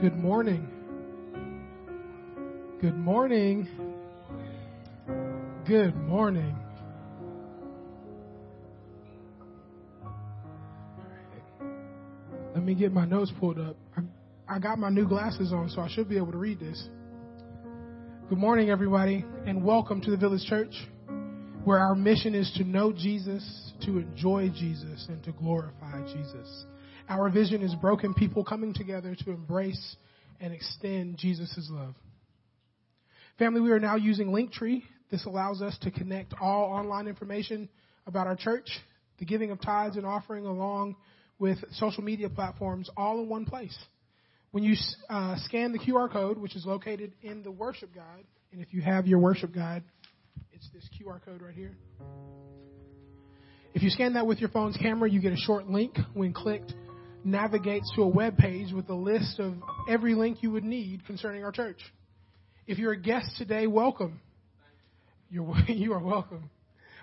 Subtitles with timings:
[0.00, 0.66] Good morning.
[2.80, 3.68] Good morning.
[5.66, 6.56] Good morning.
[12.54, 13.76] Let me get my notes pulled up.
[13.94, 14.00] I,
[14.48, 16.82] I got my new glasses on, so I should be able to read this.
[18.30, 20.72] Good morning, everybody, and welcome to the Village Church,
[21.64, 26.64] where our mission is to know Jesus, to enjoy Jesus, and to glorify Jesus.
[27.10, 29.96] Our vision is broken people coming together to embrace
[30.40, 31.96] and extend Jesus' love.
[33.36, 34.84] Family, we are now using Linktree.
[35.10, 37.68] This allows us to connect all online information
[38.06, 38.68] about our church,
[39.18, 40.94] the giving of tithes and offering, along
[41.40, 43.76] with social media platforms, all in one place.
[44.52, 44.76] When you
[45.08, 48.82] uh, scan the QR code, which is located in the worship guide, and if you
[48.82, 49.82] have your worship guide,
[50.52, 51.76] it's this QR code right here.
[53.74, 55.96] If you scan that with your phone's camera, you get a short link.
[56.14, 56.72] When clicked,
[57.24, 59.54] navigates to a web page with a list of
[59.88, 61.80] every link you would need concerning our church.
[62.66, 64.20] If you're a guest today, welcome.
[65.30, 66.50] You're, you are welcome.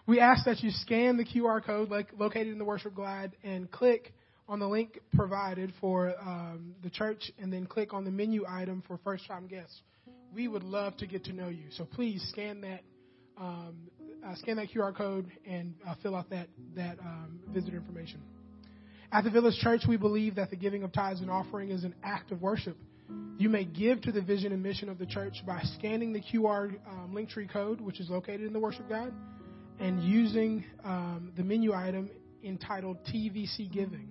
[0.05, 3.69] We ask that you scan the QR code like, located in the worship guide and
[3.69, 4.13] click
[4.47, 8.81] on the link provided for um, the church and then click on the menu item
[8.87, 9.81] for first time guests.
[10.33, 11.65] We would love to get to know you.
[11.71, 12.81] So please scan that
[13.37, 13.75] um,
[14.25, 18.21] uh, scan that QR code and uh, fill out that that um, visitor information.
[19.11, 21.95] At the Village Church, we believe that the giving of tithes and offering is an
[22.03, 22.77] act of worship.
[23.37, 26.75] You may give to the vision and mission of the church by scanning the QR
[26.89, 29.13] um, Linktree code, which is located in the worship guide,
[29.79, 32.09] and using um, the menu item
[32.43, 34.09] entitled TVC Giving.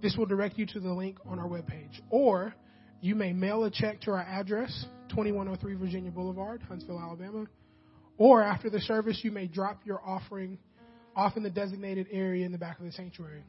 [0.00, 2.00] This will direct you to the link on our webpage.
[2.08, 2.54] Or
[3.02, 7.44] you may mail a check to our address, 2103 Virginia Boulevard, Huntsville, Alabama.
[8.16, 10.58] Or after the service, you may drop your offering
[11.14, 13.44] off in the designated area in the back of the sanctuary.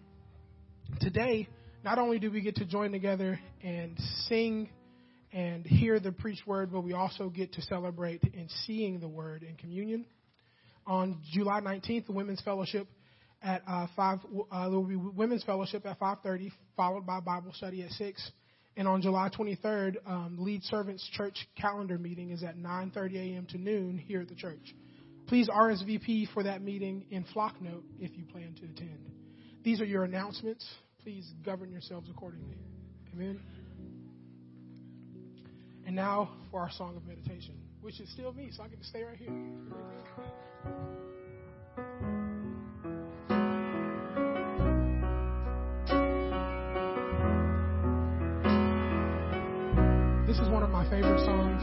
[0.99, 1.47] Today,
[1.83, 3.97] not only do we get to join together and
[4.27, 4.69] sing
[5.31, 9.43] and hear the preached word, but we also get to celebrate in seeing the word
[9.43, 10.05] in communion.
[10.85, 12.87] On July 19th, the Women's Fellowship
[13.41, 14.19] at uh, five.
[14.51, 18.31] Uh, there will be Women's Fellowship at 5:30, followed by Bible study at six.
[18.75, 23.45] And on July 23rd, um, Lead Servants Church calendar meeting is at 9:30 a.m.
[23.47, 24.73] to noon here at the church.
[25.27, 29.11] Please RSVP for that meeting in Flocknote if you plan to attend.
[29.63, 30.65] These are your announcements.
[31.03, 32.57] Please govern yourselves accordingly.
[33.13, 33.39] Amen.
[35.85, 38.85] And now for our song of meditation, which is still me, so I get to
[38.85, 39.29] stay right here.
[50.27, 51.61] This is one of my favorite songs,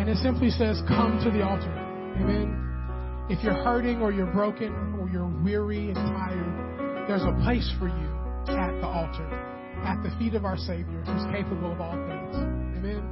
[0.00, 1.72] and it simply says, Come to the altar.
[2.20, 2.58] Amen.
[3.30, 6.51] If you're hurting or you're broken or you're weary and tired,
[7.08, 8.08] there's a place for you
[8.48, 9.26] at the altar,
[9.84, 12.36] at the feet of our Savior who's capable of all things.
[12.76, 13.02] Amen.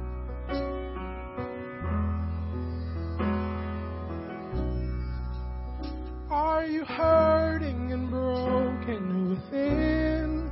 [6.29, 10.49] Are you hurting and broken within?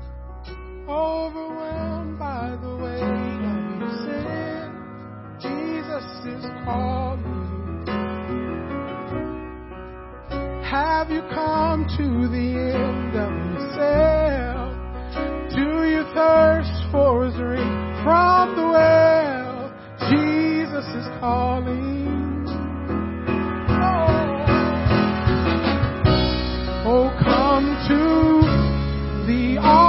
[0.90, 4.72] Overwhelmed by the weight of your sin?
[5.40, 7.39] Jesus is calling.
[10.70, 14.70] Have you come to the end of yourself?
[15.50, 19.74] Do you thirst for a drink from the well?
[20.12, 22.46] Jesus is calling.
[23.82, 24.14] Oh,
[26.86, 29.89] oh come to the altar.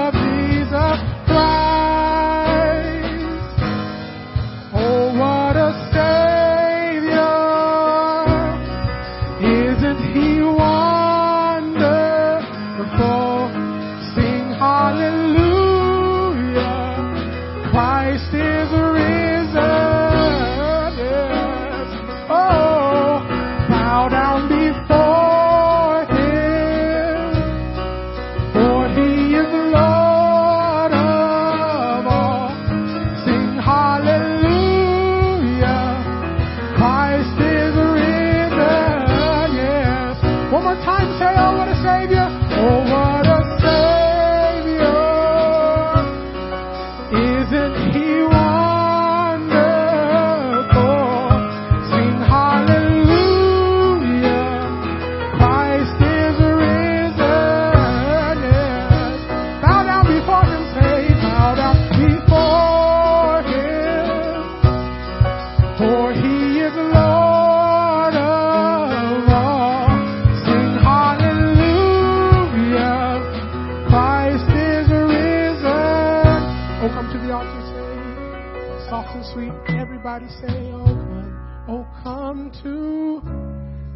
[82.31, 83.21] come to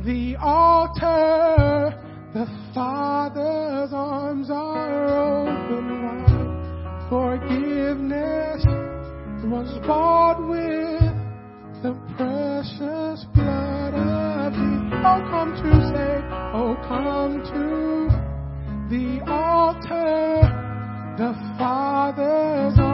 [0.03, 1.95] the altar.
[2.33, 7.09] The Father's arms are open wide.
[7.09, 8.65] Forgiveness
[9.45, 11.15] was bought with
[11.81, 14.99] the precious blood of Jesus.
[15.07, 16.19] Oh, come to say,
[16.51, 18.09] oh, come to
[18.89, 20.43] the altar.
[21.17, 22.84] The Father's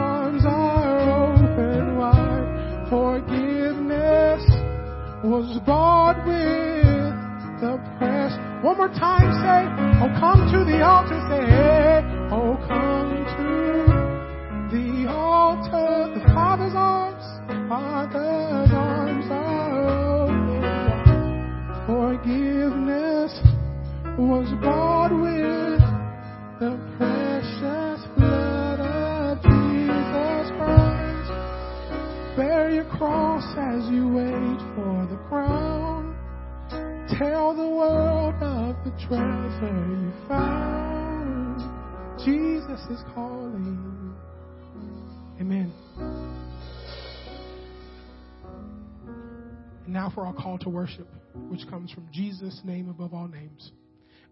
[5.24, 7.14] was bought with
[7.60, 8.32] the press.
[8.64, 9.68] One more time, say,
[10.02, 11.20] oh, come to the altar.
[11.30, 11.46] Say,
[12.34, 13.46] oh, come to
[14.74, 16.10] the altar.
[16.18, 17.22] The Father's arms,
[17.68, 20.62] Father's arms are open.
[21.86, 23.32] Forgiveness
[24.18, 25.81] was bought with
[32.36, 36.16] Bear your cross as you wait for the crown.
[37.18, 41.60] Tell the world of the treasure you found.
[42.24, 44.14] Jesus is calling.
[45.42, 45.72] Amen.
[49.84, 51.08] And now for our call to worship,
[51.50, 53.72] which comes from Jesus' name above all names.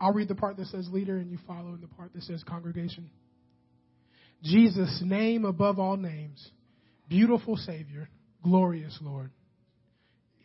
[0.01, 2.43] I'll read the part that says leader, and you follow in the part that says
[2.45, 3.11] congregation.
[4.43, 6.51] Jesus' name above all names,
[7.11, 8.09] beautiful Savior,
[8.43, 9.31] glorious Lord.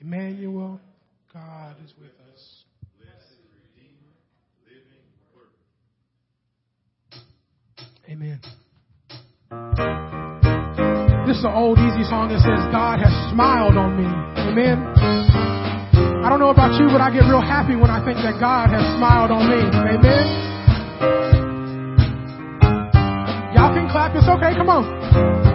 [0.01, 0.81] Emmanuel,
[1.31, 2.63] God is with us.
[8.07, 8.39] Amen.
[11.25, 14.05] This is an old easy song that says, God has smiled on me.
[14.05, 14.77] Amen.
[16.23, 18.69] I don't know about you, but I get real happy when I think that God
[18.69, 19.57] has smiled on me.
[19.57, 20.25] Amen.
[23.55, 24.15] Y'all can clap.
[24.15, 24.53] It's okay.
[24.55, 25.54] Come on.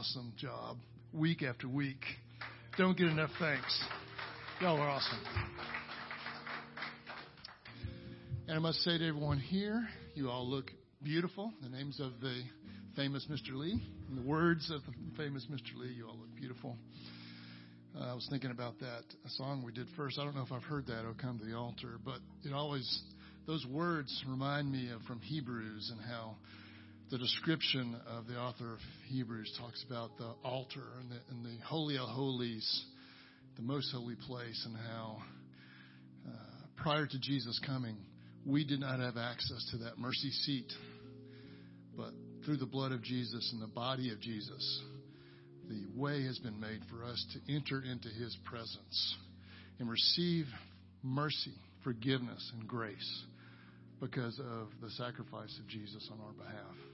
[0.00, 0.78] Awesome job
[1.12, 2.02] week after week.
[2.78, 3.84] Don't get enough thanks.
[4.58, 5.18] Y'all are awesome.
[8.48, 10.70] And I must say to everyone here, you all look
[11.02, 11.52] beautiful.
[11.62, 12.34] The names of the
[12.96, 13.54] famous Mr.
[13.54, 15.78] Lee, and the words of the famous Mr.
[15.78, 16.78] Lee, you all look beautiful.
[17.94, 19.02] Uh, I was thinking about that
[19.36, 20.18] song we did first.
[20.18, 21.04] I don't know if I've heard that.
[21.06, 23.02] Oh, come to the altar, but it always
[23.46, 26.36] those words remind me of from Hebrews and how
[27.10, 31.64] the description of the author of Hebrews talks about the altar and the, and the
[31.64, 32.84] holy of holies,
[33.56, 35.16] the most holy place, and how
[36.28, 36.32] uh,
[36.76, 37.96] prior to Jesus coming,
[38.46, 40.72] we did not have access to that mercy seat,
[41.96, 42.10] but
[42.44, 44.82] through the blood of Jesus and the body of Jesus
[45.68, 49.16] the way has been made for us to enter into his presence
[49.78, 50.46] and receive
[51.02, 51.52] mercy,
[51.84, 53.24] forgiveness, and grace
[54.00, 56.89] because of the sacrifice of Jesus on our behalf.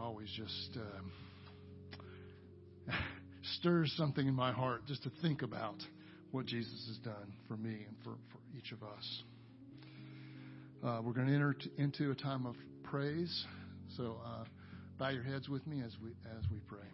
[0.00, 0.78] Always just
[2.88, 2.92] uh,
[3.58, 5.82] stirs something in my heart just to think about
[6.30, 9.22] what Jesus has done for me and for, for each of us.
[10.84, 13.44] Uh, we're going to enter t- into a time of praise.
[13.96, 14.44] So uh,
[14.98, 16.86] bow your heads with me as we as we pray.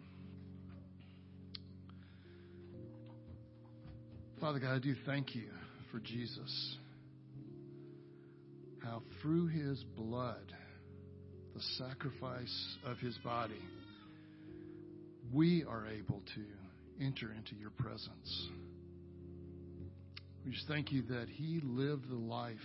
[4.39, 5.49] Father God, I do thank you
[5.91, 6.77] for Jesus.
[8.83, 10.53] How through his blood,
[11.53, 13.61] the sacrifice of his body,
[15.31, 18.49] we are able to enter into your presence.
[20.45, 22.57] We just thank you that he lived the life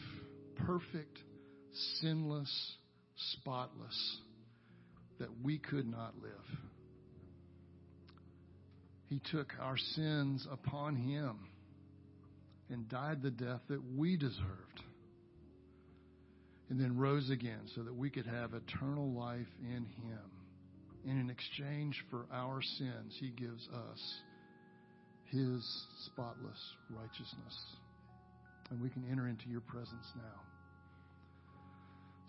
[0.66, 1.18] perfect,
[2.00, 2.76] sinless,
[3.32, 4.18] spotless,
[5.20, 6.58] that we could not live.
[9.08, 11.38] He took our sins upon him
[12.68, 14.82] and died the death that we deserved.
[16.70, 20.30] And then rose again so that we could have eternal life in him.
[21.08, 24.20] And in exchange for our sins, he gives us
[25.24, 26.58] his spotless
[26.90, 27.64] righteousness.
[28.70, 30.40] And we can enter into your presence now.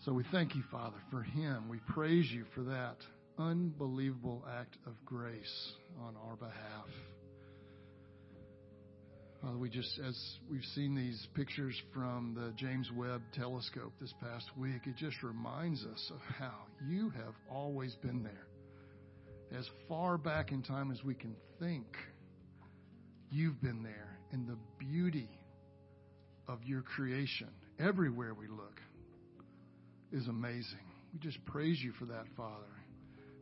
[0.06, 1.68] So we thank you, Father, for him.
[1.70, 2.96] We praise you for that
[3.38, 6.88] unbelievable act of grace on our behalf.
[9.50, 10.16] Father, we just, as
[10.52, 15.84] we've seen these pictures from the James Webb telescope this past week, it just reminds
[15.86, 16.54] us of how
[16.88, 18.46] you have always been there.
[19.58, 21.88] As far back in time as we can think,
[23.32, 24.20] you've been there.
[24.32, 25.32] And the beauty
[26.48, 28.80] of your creation, everywhere we look,
[30.12, 30.86] is amazing.
[31.12, 32.70] We just praise you for that, Father.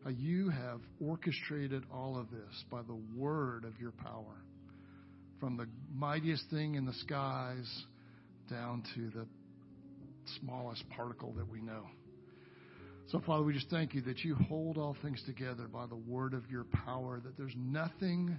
[0.05, 4.41] How you have orchestrated all of this by the word of your power
[5.39, 7.83] from the mightiest thing in the skies
[8.49, 9.27] down to the
[10.39, 11.83] smallest particle that we know.
[13.07, 16.33] So, Father, we just thank you that you hold all things together by the word
[16.33, 18.37] of your power, that there's nothing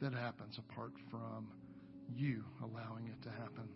[0.00, 1.48] that happens apart from
[2.16, 3.68] you allowing it to happen.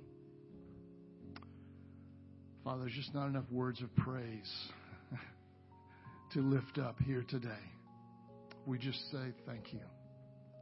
[2.64, 4.52] Father, there's just not enough words of praise
[6.32, 7.48] to lift up here today.
[8.66, 9.80] We just say thank you.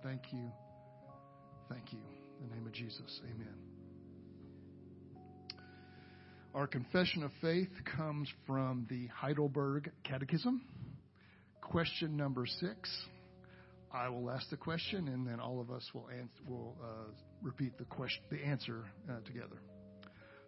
[0.02, 0.50] Thank you.
[1.70, 1.98] Thank you.
[2.42, 3.54] In the name of Jesus, amen.
[6.52, 10.62] Our confession of faith comes from the Heidelberg Catechism.
[11.60, 12.90] Question number six.
[13.92, 17.78] I will ask the question, and then all of us will, answer, will uh, repeat
[17.78, 19.62] the question, the answer uh, together.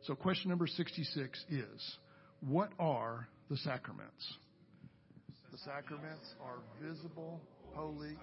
[0.02, 1.96] So, question number 66 is
[2.40, 4.38] What are the sacraments?
[5.52, 7.40] The sacraments are visible,
[7.74, 8.16] holy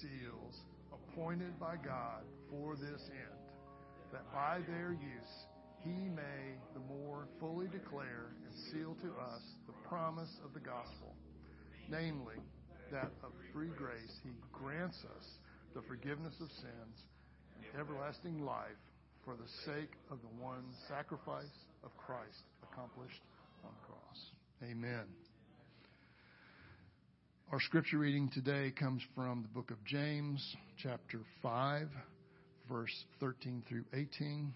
[0.00, 0.60] seals
[1.12, 3.42] appointed by God for this end,
[4.12, 5.46] that by their use
[5.84, 11.14] he may the more fully declare and seal to us the promise of the gospel,
[11.90, 12.36] namely,
[12.90, 15.26] that of free grace he grants us
[15.74, 16.96] the forgiveness of sins
[17.56, 18.80] and everlasting life
[19.24, 23.22] for the sake of the one sacrifice of Christ accomplished
[23.64, 24.70] on the cross.
[24.70, 25.21] Amen.
[27.50, 30.42] Our scripture reading today comes from the book of James,
[30.82, 31.88] chapter 5,
[32.68, 34.54] verse 13 through 18.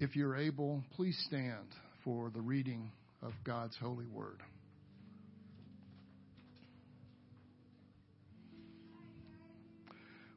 [0.00, 1.66] If you're able, please stand
[2.04, 2.90] for the reading
[3.22, 4.40] of God's holy word.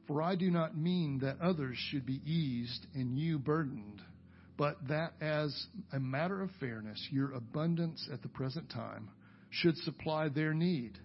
[0.06, 4.02] For I do not mean that others should be eased and you burdened,
[4.56, 9.08] but that as a matter of fairness, your abundance at the present time
[9.50, 11.00] should supply their need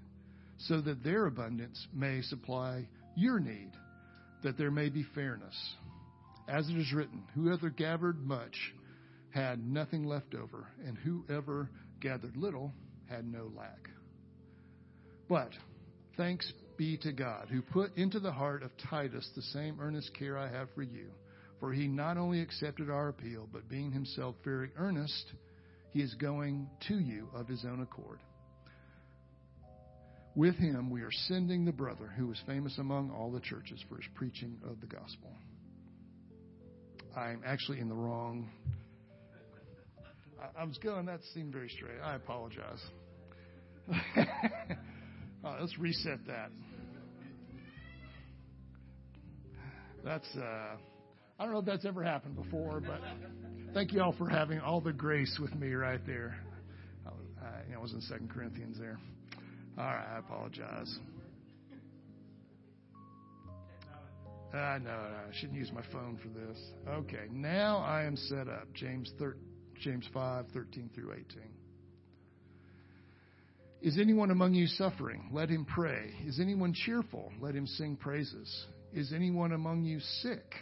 [0.67, 3.71] so that their abundance may supply your need,
[4.43, 5.55] that there may be fairness.
[6.47, 8.55] As it is written, whoever gathered much
[9.31, 11.69] had nothing left over, and whoever
[11.99, 12.73] gathered little
[13.09, 13.89] had no lack.
[15.29, 15.51] But
[16.17, 20.37] thanks be to God, who put into the heart of Titus the same earnest care
[20.37, 21.07] I have for you.
[21.59, 25.31] For he not only accepted our appeal, but being himself very earnest,
[25.91, 28.19] he is going to you of his own accord.
[30.35, 33.97] With him, we are sending the brother who is famous among all the churches for
[33.97, 35.29] his preaching of the gospel.
[37.15, 38.49] I'm actually in the wrong.
[40.57, 41.99] I, was going, that seemed very straight.
[42.01, 42.79] I apologize.
[45.43, 46.49] oh, let's reset that.
[50.03, 50.77] That's, uh,
[51.37, 53.01] I don't know if that's ever happened before, but
[53.73, 56.37] thank you all for having all the grace with me right there.
[57.05, 58.97] I, I, I was in Second Corinthians there.
[59.77, 60.99] All right, I apologize.
[64.53, 66.57] Uh, no, no, I shouldn't use my phone for this.
[66.87, 68.67] Okay, now I am set up.
[68.73, 69.37] James, thir-
[69.81, 71.25] James 5, 13 through 18.
[73.81, 75.29] Is anyone among you suffering?
[75.31, 76.11] Let him pray.
[76.25, 77.31] Is anyone cheerful?
[77.39, 78.65] Let him sing praises.
[78.93, 80.53] Is anyone among you sick?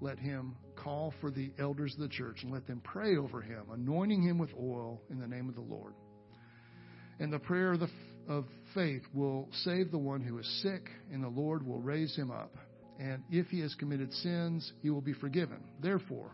[0.00, 3.66] Let him call for the elders of the church and let them pray over him,
[3.72, 5.92] anointing him with oil in the name of the Lord.
[7.20, 7.88] And the prayer of the
[8.28, 12.30] of faith will save the one who is sick, and the Lord will raise him
[12.30, 12.54] up.
[12.98, 15.58] And if he has committed sins, he will be forgiven.
[15.82, 16.30] Therefore,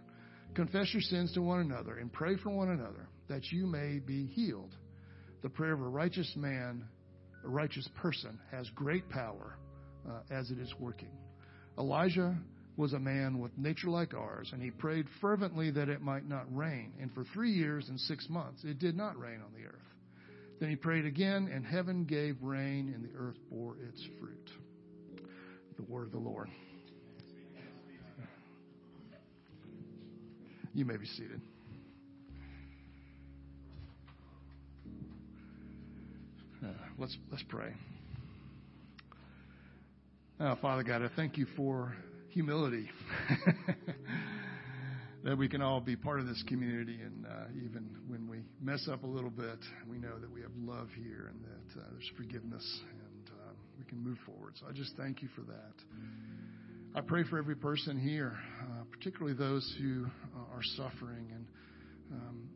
[0.55, 4.27] confess your sins to one another and pray for one another that you may be
[4.27, 4.75] healed.
[5.43, 6.85] The prayer of a righteous man,
[7.45, 9.57] a righteous person, has great power
[10.09, 11.11] uh, as it is working.
[11.79, 12.37] Elijah
[12.77, 16.45] was a man with nature like ours, and he prayed fervently that it might not
[16.55, 16.93] rain.
[17.01, 19.92] And for three years and six months, it did not rain on the earth.
[20.63, 24.49] Then he prayed again, and heaven gave rain, and the earth bore its fruit.
[25.75, 26.49] The word of the Lord.
[30.73, 31.41] You may be seated.
[36.65, 37.73] Uh, let's let's pray.
[40.39, 41.93] Oh, Father God, I thank you for
[42.29, 42.89] humility
[45.25, 47.97] that we can all be part of this community and uh, even
[48.63, 49.59] mess up a little bit,
[49.91, 53.85] we know that we have love here and that uh, there's forgiveness, and um, we
[53.85, 54.55] can move forward.
[54.61, 55.75] So I just thank you for that.
[56.95, 61.47] I pray for every person here, uh, particularly those who uh, are suffering and
[62.13, 62.49] um,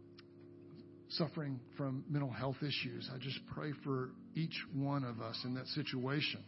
[1.08, 3.10] suffering from mental health issues.
[3.12, 6.44] I just pray for each one of us in that situation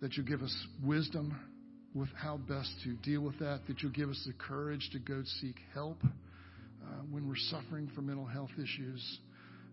[0.00, 1.38] that you give us wisdom
[1.94, 5.22] with how best to deal with that, that you'll give us the courage to go
[5.40, 5.98] seek help
[7.10, 9.18] when we're suffering from mental health issues,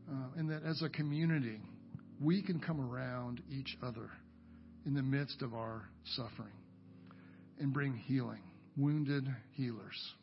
[0.10, 1.60] uh, and that as a community,
[2.22, 4.10] we can come around each other
[4.86, 5.84] in the midst of our
[6.16, 6.54] suffering
[7.60, 8.42] and bring healing.
[8.76, 10.14] Wounded healers,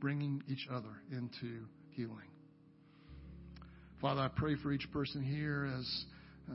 [0.00, 2.28] bringing each other into healing.
[4.00, 6.04] Father, I pray for each person here as
[6.50, 6.54] uh,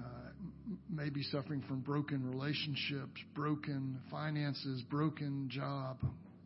[0.89, 5.97] maybe suffering from broken relationships, broken finances, broken job,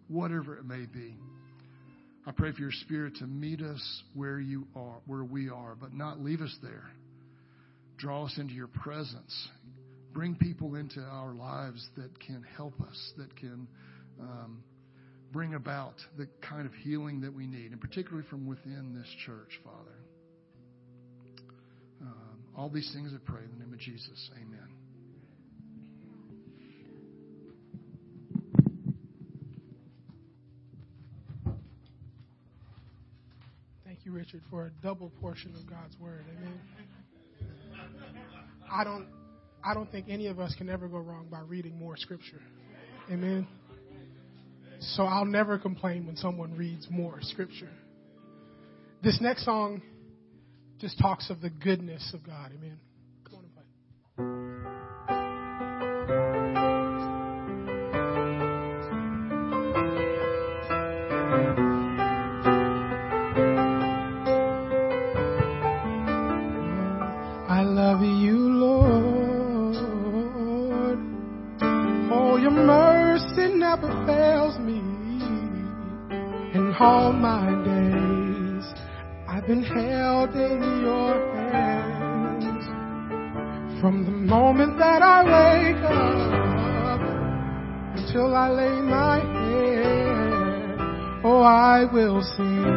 [0.08, 1.15] whatever it may be.
[2.28, 5.94] I pray for your spirit to meet us where you are, where we are, but
[5.94, 6.84] not leave us there.
[7.98, 9.50] Draw us into your presence.
[10.13, 13.68] Bring people into our lives that can help us, that can
[14.20, 14.63] um,
[15.32, 19.60] bring about the kind of healing that we need, and particularly from within this church,
[19.63, 19.96] Father.
[22.58, 24.32] All these things I pray in the name of Jesus.
[24.36, 24.77] Amen.
[34.28, 36.26] Richard, for a double portion of God's word.
[36.38, 36.60] Amen.
[38.70, 39.08] I don't
[39.63, 42.42] I don't think any of us can ever go wrong by reading more scripture.
[43.10, 43.48] Amen.
[44.80, 47.70] So I'll never complain when someone reads more scripture.
[49.02, 49.82] This next song
[50.80, 52.52] just talks of the goodness of God.
[52.54, 52.80] Amen.
[92.10, 92.77] Will sing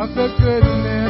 [0.00, 1.03] of the goodness.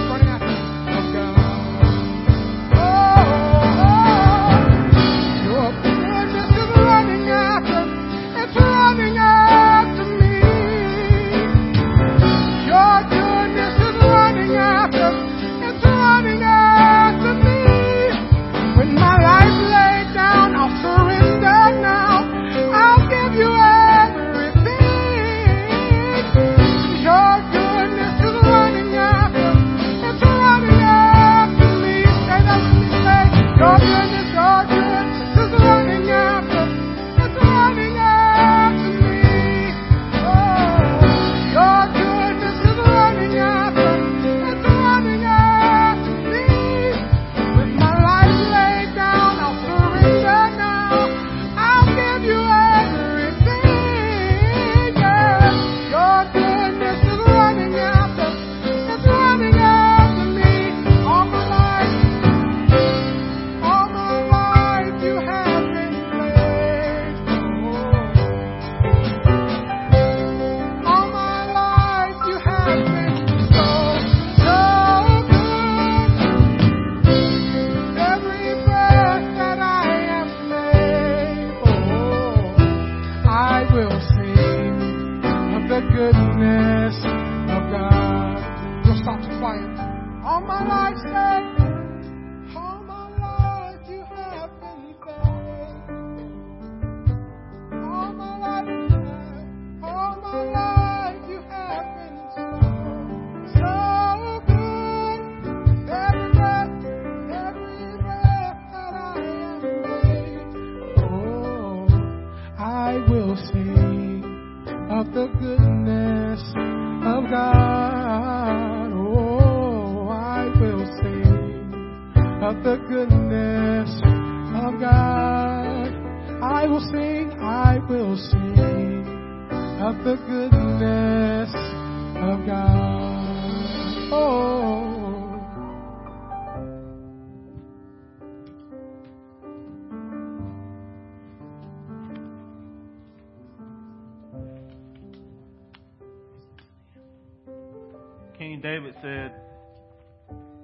[149.05, 149.33] Said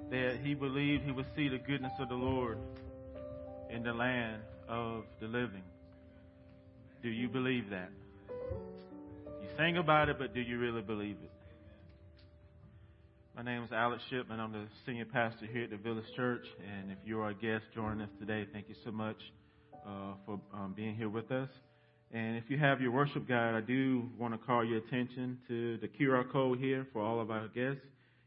[0.09, 2.57] that he believed he would see the goodness of the Lord
[3.69, 5.61] in the land of the living.
[7.03, 7.91] Do you believe that?
[8.27, 11.31] You sing about it, but do you really believe it?
[13.35, 14.39] My name is Alex Shipman.
[14.39, 16.47] I'm the senior pastor here at the Village Church.
[16.67, 19.17] And if you are a guest joining us today, thank you so much
[19.85, 21.49] uh, for um, being here with us.
[22.11, 25.77] And if you have your worship guide, I do want to call your attention to
[25.77, 27.81] the QR code here for all of our guests.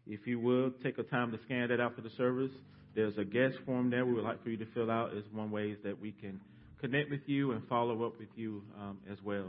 [0.07, 2.51] If you will, take a time to scan that after the service.
[2.95, 5.13] There's a guest form there we would like for you to fill out.
[5.15, 6.41] It's one way that we can
[6.81, 9.49] connect with you and follow up with you um, as well.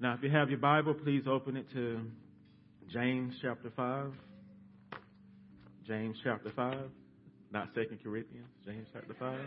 [0.00, 2.00] Now, if you have your Bible, please open it to
[2.92, 4.12] James chapter 5.
[5.86, 6.78] James chapter 5,
[7.52, 9.38] not Second Corinthians, James chapter 5.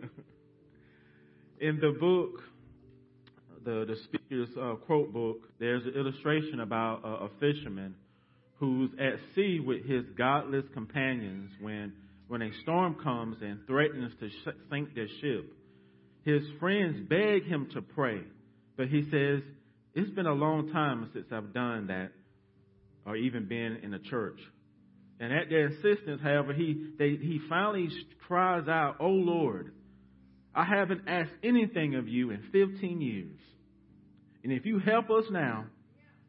[1.60, 2.40] In the book,
[3.64, 7.94] the, the speaker's uh, quote book, there's an illustration about a, a fisherman
[8.58, 11.92] who's at sea with his godless companions when,
[12.28, 15.52] when a storm comes and threatens to sh- sink their ship.
[16.24, 18.20] His friends beg him to pray,
[18.76, 19.42] but he says,
[19.94, 22.12] It's been a long time since I've done that
[23.04, 24.38] or even been in a church.
[25.18, 27.88] And at their insistence, however, he, they, he finally
[28.26, 29.72] cries out, Oh Lord,
[30.54, 33.38] I haven't asked anything of you in 15 years.
[34.42, 35.66] And if you help us now,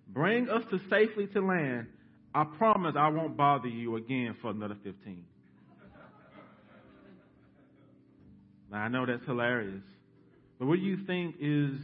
[0.07, 1.87] bring us to safely to land,
[2.35, 5.23] I promise I won't bother you again for another 15.
[8.71, 9.83] now, I know that's hilarious.
[10.59, 11.79] But what do you think is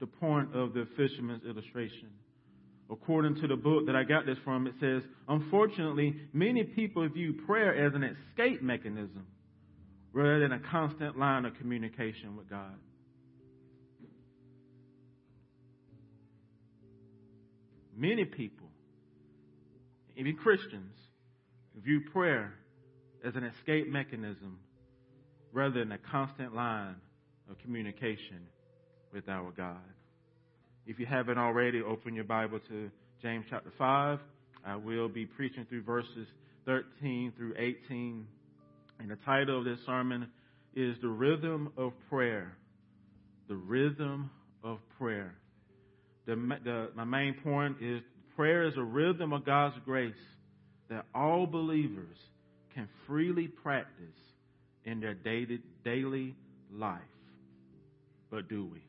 [0.00, 2.10] the point of the fisherman's illustration?
[2.90, 7.34] according to the book that I got this from, it says, unfortunately, many people view
[7.46, 9.26] prayer as an escape mechanism
[10.12, 12.74] rather than a constant line of communication with God.
[18.00, 18.66] Many people,
[20.16, 20.96] even Christians,
[21.84, 22.54] view prayer
[23.22, 24.58] as an escape mechanism
[25.52, 26.94] rather than a constant line
[27.50, 28.46] of communication
[29.12, 29.76] with our God.
[30.86, 34.18] If you haven't already, open your Bible to James chapter 5.
[34.64, 36.26] I will be preaching through verses
[36.64, 38.26] 13 through 18.
[38.98, 40.26] And the title of this sermon
[40.74, 42.56] is The Rhythm of Prayer.
[43.48, 44.30] The Rhythm
[44.64, 45.34] of Prayer.
[46.30, 48.00] The, the, my main point is
[48.36, 50.14] prayer is a rhythm of God's grace
[50.88, 52.16] that all believers
[52.74, 54.04] can freely practice
[54.84, 56.34] in their daily, daily
[56.72, 57.00] life.
[58.30, 58.80] But do we?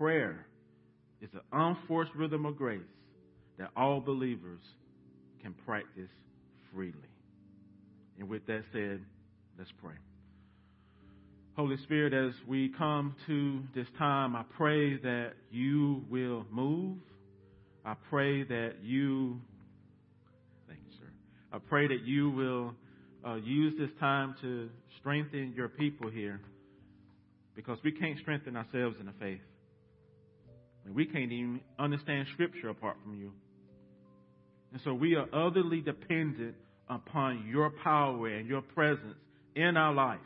[0.00, 0.46] prayer
[1.20, 2.80] is an unforced rhythm of grace
[3.58, 4.62] that all believers
[5.42, 6.08] can practice
[6.72, 6.94] freely.
[8.18, 9.02] And with that said,
[9.58, 9.92] let's pray.
[11.56, 16.98] Holy Spirit, as we come to this time, I pray that you will move.
[17.84, 19.40] I pray that you,
[20.68, 21.10] thank you, sir.
[21.52, 22.74] I pray that you will
[23.26, 24.70] uh, use this time to
[25.00, 26.40] strengthen your people here
[27.56, 29.40] because we can't strengthen ourselves in the faith.
[30.86, 33.32] And we can't even understand Scripture apart from you.
[34.72, 36.54] And so we are utterly dependent
[36.88, 39.16] upon your power and your presence
[39.56, 40.20] in our life.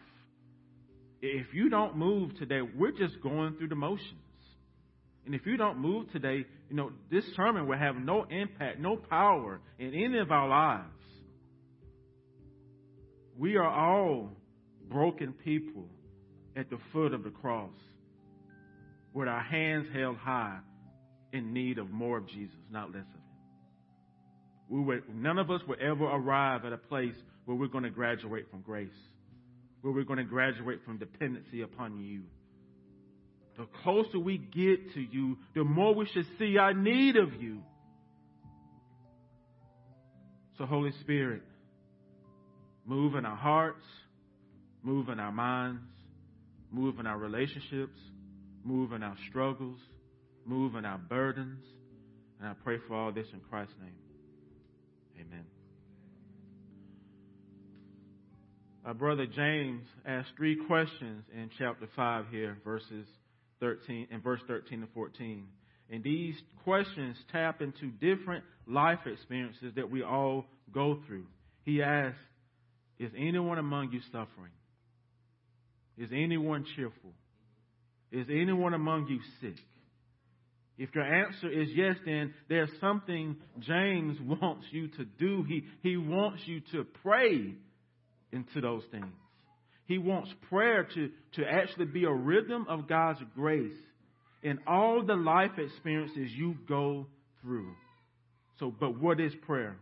[1.26, 4.10] If you don't move today, we're just going through the motions.
[5.24, 8.96] And if you don't move today, you know, this sermon will have no impact, no
[8.96, 10.90] power in any of our lives.
[13.38, 14.32] We are all
[14.90, 15.86] broken people
[16.56, 17.72] at the foot of the cross
[19.14, 20.58] with our hands held high
[21.32, 23.22] in need of more of Jesus, not less of him.
[24.68, 27.16] We would, none of us will ever arrive at a place
[27.46, 28.90] where we're going to graduate from grace,
[29.84, 32.22] where we're going to graduate from dependency upon you.
[33.58, 37.60] The closer we get to you, the more we should see our need of you.
[40.56, 41.42] So, Holy Spirit,
[42.86, 43.84] move in our hearts,
[44.82, 45.82] move in our minds,
[46.72, 48.00] move in our relationships,
[48.64, 49.78] move in our struggles,
[50.46, 51.62] move in our burdens.
[52.40, 55.26] And I pray for all this in Christ's name.
[55.26, 55.44] Amen.
[58.84, 63.06] Our brother James asked three questions in chapter 5 here, verses
[63.60, 65.46] 13 and verse 13 to 14.
[65.90, 71.24] And these questions tap into different life experiences that we all go through.
[71.62, 72.18] He asks,
[72.98, 74.52] Is anyone among you suffering?
[75.96, 77.12] Is anyone cheerful?
[78.12, 79.58] Is anyone among you sick?
[80.76, 85.42] If your answer is yes, then there's something James wants you to do.
[85.48, 87.54] He, he wants you to pray
[88.34, 89.06] into those things.
[89.86, 93.76] He wants prayer to, to actually be a rhythm of God's grace
[94.42, 97.06] in all the life experiences you go
[97.42, 97.72] through.
[98.58, 99.76] So, but what is prayer?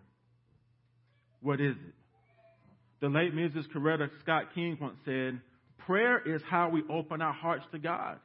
[1.41, 1.95] What is it?
[3.01, 3.65] The late Mrs.
[3.75, 5.41] Coretta Scott King once said,
[5.79, 8.19] Prayer is how we open our hearts to God.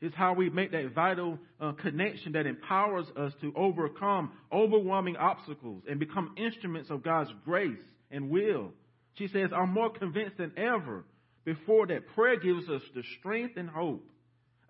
[0.00, 5.82] It's how we make that vital uh, connection that empowers us to overcome overwhelming obstacles
[5.88, 7.78] and become instruments of God's grace
[8.10, 8.72] and will.
[9.14, 11.04] She says, I'm more convinced than ever
[11.44, 14.08] before that prayer gives us the strength and hope,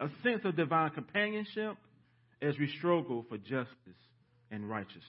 [0.01, 1.77] a sense of divine companionship
[2.43, 4.01] as we struggle for justice
[4.51, 5.03] and righteousness.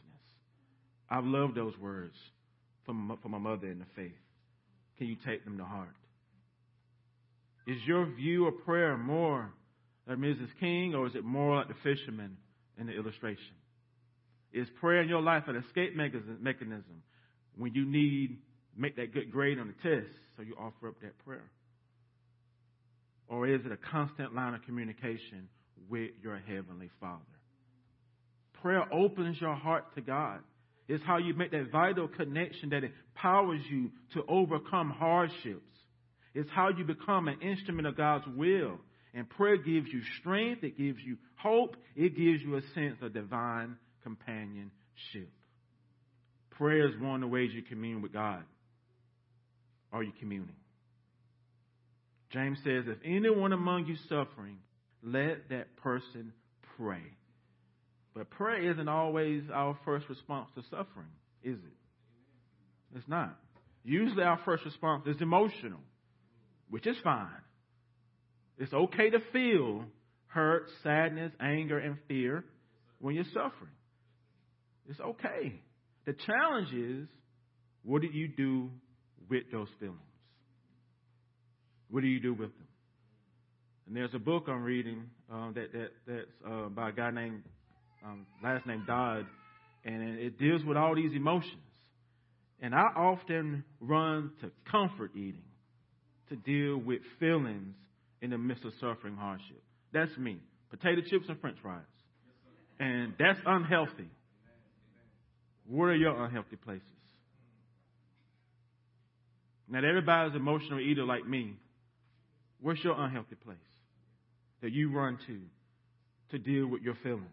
[1.10, 2.16] I've loved those words
[2.86, 4.12] from, from my mother in the faith.
[4.98, 5.96] Can you take them to heart?
[7.68, 9.52] Is your view of prayer more
[10.08, 10.50] like Mrs.
[10.60, 12.38] King or is it more like the fisherman
[12.80, 13.56] in the illustration?
[14.54, 17.02] Is prayer in your life an escape mechanism
[17.58, 18.38] when you need
[18.76, 21.50] make that good grade on the test so you offer up that prayer?
[23.28, 25.50] Or is it a constant line of communication
[25.90, 27.24] with your Heavenly Father?
[28.62, 30.40] Prayer opens your heart to God.
[30.88, 35.62] It's how you make that vital connection that empowers you to overcome hardships.
[36.36, 38.78] It's how you become an instrument of God's will.
[39.14, 43.14] And prayer gives you strength, it gives you hope, it gives you a sense of
[43.14, 45.32] divine companionship.
[46.52, 48.44] Prayer is one of the ways you commune with God.
[49.92, 50.56] Are you communing?
[52.32, 54.58] James says, if anyone among you suffering,
[55.04, 56.34] let that person
[56.78, 57.04] pray.
[58.14, 61.12] But prayer isn't always our first response to suffering,
[61.44, 62.98] is it?
[62.98, 63.38] It's not.
[63.84, 65.80] Usually our first response is emotional,
[66.70, 67.28] which is fine.
[68.58, 69.86] It's okay to feel
[70.28, 72.44] hurt, sadness, anger, and fear
[73.00, 73.72] when you're suffering.
[74.90, 75.62] It's okay.
[76.06, 77.08] The challenge is,
[77.84, 78.70] what do you do
[79.30, 80.00] with those feelings?
[81.90, 82.68] What do you do with them?
[83.88, 87.44] And there's a book I'm reading um, that, that that's uh, by a guy named
[88.04, 89.26] um, last name Dodd,
[89.84, 91.62] and it deals with all these emotions.
[92.62, 95.44] And I often run to comfort eating
[96.30, 97.76] to deal with feelings
[98.22, 99.62] in the midst of suffering hardship.
[99.94, 100.40] That's me.
[100.72, 101.82] Potato chips and french fries.
[102.80, 104.10] And that's unhealthy.
[105.68, 106.88] What are your unhealthy places?
[109.68, 111.56] Not everybody's emotional eater like me.
[112.62, 113.58] Where's your unhealthy place
[114.62, 115.40] that you run to
[116.32, 117.30] to deal with your feelings?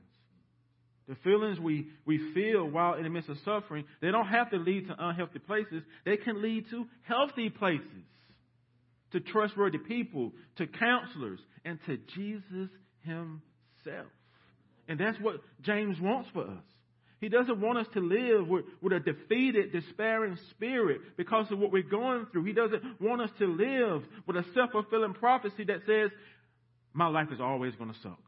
[1.09, 4.57] The feelings we, we feel while in the midst of suffering, they don't have to
[4.57, 5.83] lead to unhealthy places.
[6.05, 7.87] They can lead to healthy places,
[9.11, 12.70] to trustworthy people, to counselors, and to Jesus
[13.03, 14.07] Himself.
[14.89, 16.71] And that's what James wants for us.
[17.22, 21.70] He doesn't want us to live with, with a defeated, despairing spirit because of what
[21.70, 22.42] we're going through.
[22.42, 26.10] He doesn't want us to live with a self fulfilling prophecy that says,
[26.92, 28.18] My life is always going to suck.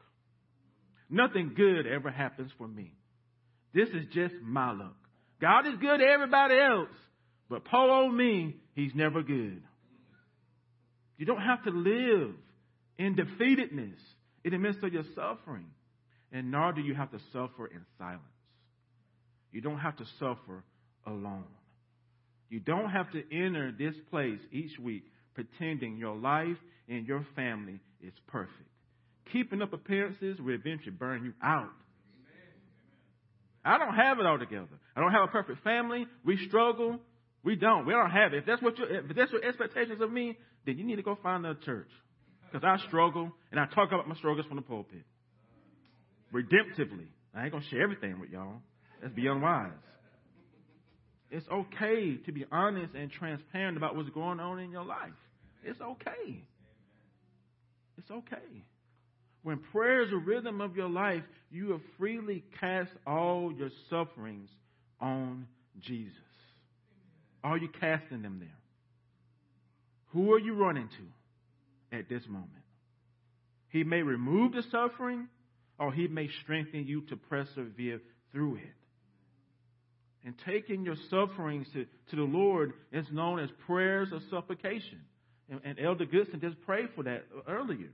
[1.09, 2.93] Nothing good ever happens for me.
[3.73, 4.95] This is just my luck.
[5.41, 6.87] God is good to everybody else,
[7.49, 9.61] but poor old me, he's never good.
[11.17, 12.33] You don't have to live
[12.97, 13.99] in defeatedness
[14.45, 15.67] in the midst of your suffering,
[16.31, 18.21] and nor do you have to suffer in silence.
[19.55, 20.65] You don't have to suffer
[21.07, 21.45] alone.
[22.49, 26.57] You don't have to enter this place each week pretending your life
[26.89, 28.67] and your family is perfect.
[29.31, 31.69] Keeping up appearances will eventually burn you out.
[33.63, 34.67] I don't have it all together.
[34.93, 36.05] I don't have a perfect family.
[36.25, 36.99] We struggle.
[37.41, 37.85] We don't.
[37.85, 38.39] We don't have it.
[38.39, 41.17] If that's what your, if that's your expectations of me, then you need to go
[41.23, 41.89] find a church.
[42.51, 45.03] Because I struggle and I talk about my struggles from the pulpit.
[46.33, 47.07] Redemptively.
[47.33, 48.59] I ain't gonna share everything with y'all.
[49.01, 49.71] That's be unwise.
[51.31, 55.11] It's okay to be honest and transparent about what's going on in your life.
[55.63, 56.43] It's okay.
[57.97, 58.63] It's okay.
[59.43, 64.49] When prayer is a rhythm of your life, you have freely cast all your sufferings
[64.99, 65.47] on
[65.81, 66.13] Jesus.
[67.43, 68.57] Are you casting them there?
[70.13, 72.49] Who are you running to at this moment?
[73.69, 75.27] He may remove the suffering
[75.77, 77.99] or he may strengthen you to persevere
[78.31, 78.84] through it.
[80.25, 85.01] And taking your sufferings to, to the Lord is known as prayers of supplication.
[85.49, 87.91] And, and Elder Goodson just prayed for that earlier.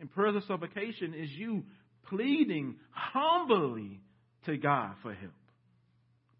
[0.00, 1.62] And prayers of supplication is you
[2.08, 4.00] pleading humbly
[4.46, 5.32] to God for help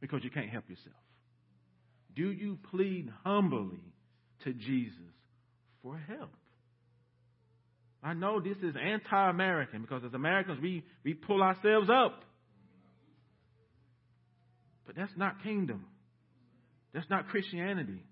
[0.01, 0.97] because you can't help yourself?
[2.15, 3.81] Do you plead humbly
[4.45, 4.93] to Jesus
[5.83, 6.31] for help?
[8.03, 12.23] I know this is anti American because as Americans, we, we pull ourselves up.
[14.87, 15.87] But that's not kingdom.
[16.93, 18.03] That's not Christianity.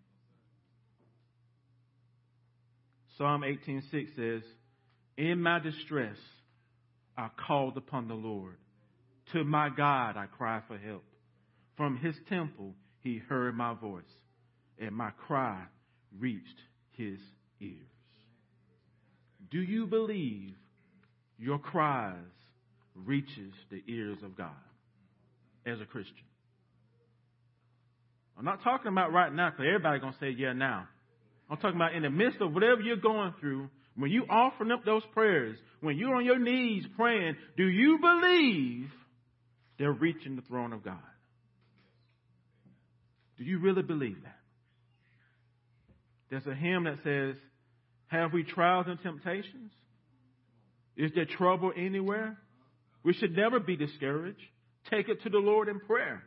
[3.16, 4.42] Psalm 18:6 says,
[5.16, 6.18] "In my distress
[7.16, 8.56] I called upon the Lord.
[9.32, 11.04] To my God I cried for help.
[11.76, 14.18] From his temple he heard my voice,
[14.78, 15.66] and my cry
[16.18, 16.60] reached
[16.92, 17.20] his
[17.60, 17.86] ears."
[19.50, 20.56] Do you believe
[21.38, 22.16] your cries
[22.94, 24.64] reaches the ears of God
[25.66, 26.26] as a Christian?
[28.38, 30.88] I'm not talking about right now because everybody's going to say yeah now.
[31.50, 34.84] I'm talking about in the midst of whatever you're going through, when you offering up
[34.84, 38.88] those prayers, when you're on your knees praying, do you believe
[39.78, 40.98] they're reaching the throne of God?
[43.36, 44.38] Do you really believe that?
[46.30, 47.36] There's a hymn that says,
[48.06, 49.72] Have we trials and temptations?
[50.96, 52.38] Is there trouble anywhere?
[53.02, 54.40] We should never be discouraged.
[54.90, 56.22] Take it to the Lord in prayer.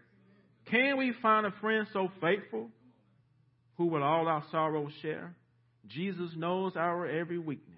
[0.70, 2.70] Can we find a friend so faithful
[3.78, 5.36] who will all our sorrows share?
[5.88, 7.76] Jesus knows our every weakness.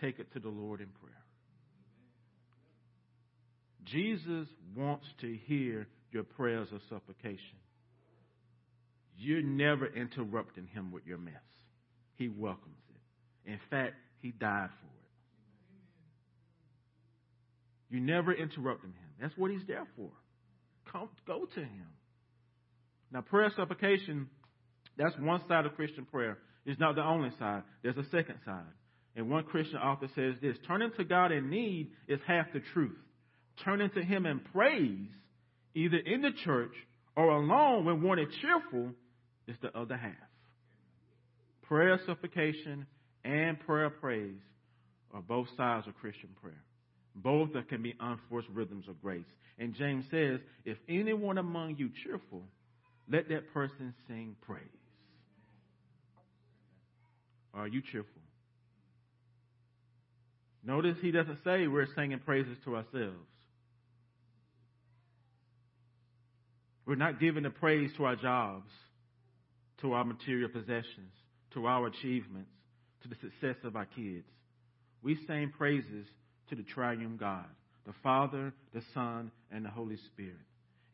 [0.00, 1.14] Take it to the Lord in prayer.
[3.84, 7.58] Jesus wants to hear your prayers of supplication.
[9.16, 11.34] You're never interrupting him with your mess.
[12.16, 13.50] He welcomes it.
[13.50, 14.98] In fact, he died for it.
[17.90, 19.08] You never interrupting him.
[19.20, 20.10] That's what he's there for.
[20.92, 21.86] Come, go to him.
[23.12, 24.28] Now, prayer supplication,
[24.96, 26.38] that's one side of Christian prayer.
[26.66, 27.62] It's not the only side.
[27.82, 28.64] There's a second side.
[29.16, 32.98] And one Christian author says this turning to God in need is half the truth.
[33.64, 35.08] Turning to Him in praise,
[35.74, 36.72] either in the church
[37.16, 38.92] or alone when is cheerful,
[39.48, 40.12] is the other half.
[41.62, 42.86] Prayer supplication
[43.24, 44.40] and prayer praise
[45.12, 46.62] are both sides of Christian prayer.
[47.14, 49.26] Both that can be unforced rhythms of grace.
[49.58, 52.44] And James says, if anyone among you cheerful,
[53.10, 54.62] let that person sing praise.
[57.54, 58.10] Are you cheerful?
[60.64, 63.26] Notice he doesn't say we're singing praises to ourselves.
[66.86, 68.70] We're not giving the praise to our jobs,
[69.82, 71.12] to our material possessions,
[71.54, 72.50] to our achievements,
[73.02, 74.26] to the success of our kids.
[75.02, 76.06] We sing praises
[76.48, 77.46] to the triune God,
[77.86, 80.36] the Father, the Son, and the Holy Spirit.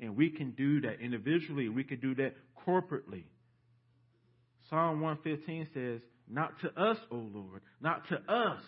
[0.00, 1.68] And we can do that individually.
[1.68, 2.34] We can do that
[2.66, 3.24] corporately.
[4.70, 8.62] Psalm 115 says, Not to us, O Lord, not to us,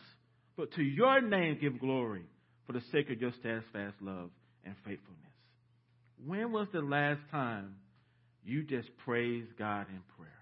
[0.57, 2.25] but to your name give glory
[2.67, 4.31] for the sake of your steadfast love
[4.65, 5.23] and faithfulness.
[6.25, 7.77] When was the last time
[8.45, 10.33] you just praised God in prayer?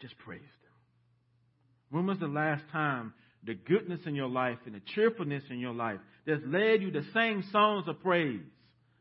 [0.00, 1.90] Just praised Him.
[1.90, 3.12] When was the last time
[3.44, 7.02] the goodness in your life and the cheerfulness in your life that's led you to
[7.12, 8.40] sing songs of praise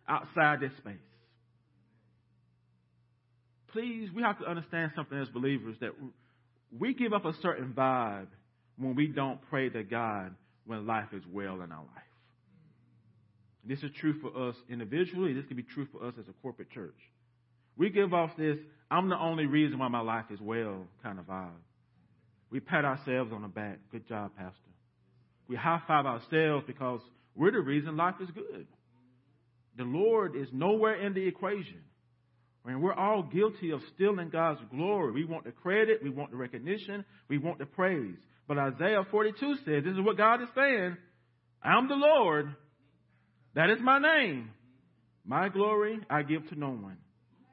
[0.09, 0.95] outside this space.
[3.71, 5.91] Please, we have to understand something as believers that
[6.77, 8.27] we give up a certain vibe
[8.77, 10.35] when we don't pray to God
[10.65, 12.03] when life is well in our life.
[13.65, 15.33] This is true for us individually.
[15.33, 16.97] This can be true for us as a corporate church.
[17.77, 18.57] We give off this,
[18.89, 21.49] I'm the only reason why my life is well kind of vibe.
[22.49, 23.79] We pat ourselves on the back.
[23.91, 24.55] Good job, Pastor.
[25.47, 27.01] We high five ourselves because
[27.35, 28.67] we're the reason life is good.
[29.79, 31.79] The Lord is nowhere in the equation.
[32.65, 35.13] And we're all guilty of stealing God's glory.
[35.13, 38.17] We want the credit, we want the recognition, we want the praise.
[38.45, 40.97] But Isaiah 42 says, this is what God is saying
[41.63, 42.53] I'm the Lord.
[43.55, 44.51] That is my name.
[45.25, 46.97] My glory I give to no one,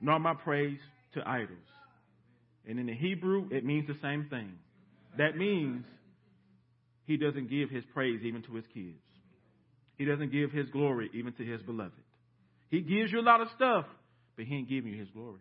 [0.01, 0.81] nor my praise
[1.15, 1.51] to idols.
[2.69, 4.55] And in the Hebrew, it means the same thing.
[5.17, 5.85] That means
[7.07, 8.99] he doesn't give his praise even to his kids.
[9.97, 11.93] He doesn't give his glory even to his beloved.
[12.69, 13.87] He gives you a lot of stuff,
[14.37, 15.41] but he ain't giving you his glory.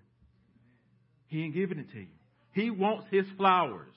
[1.27, 2.07] He ain't giving it to you.
[2.51, 3.93] He wants his flowers.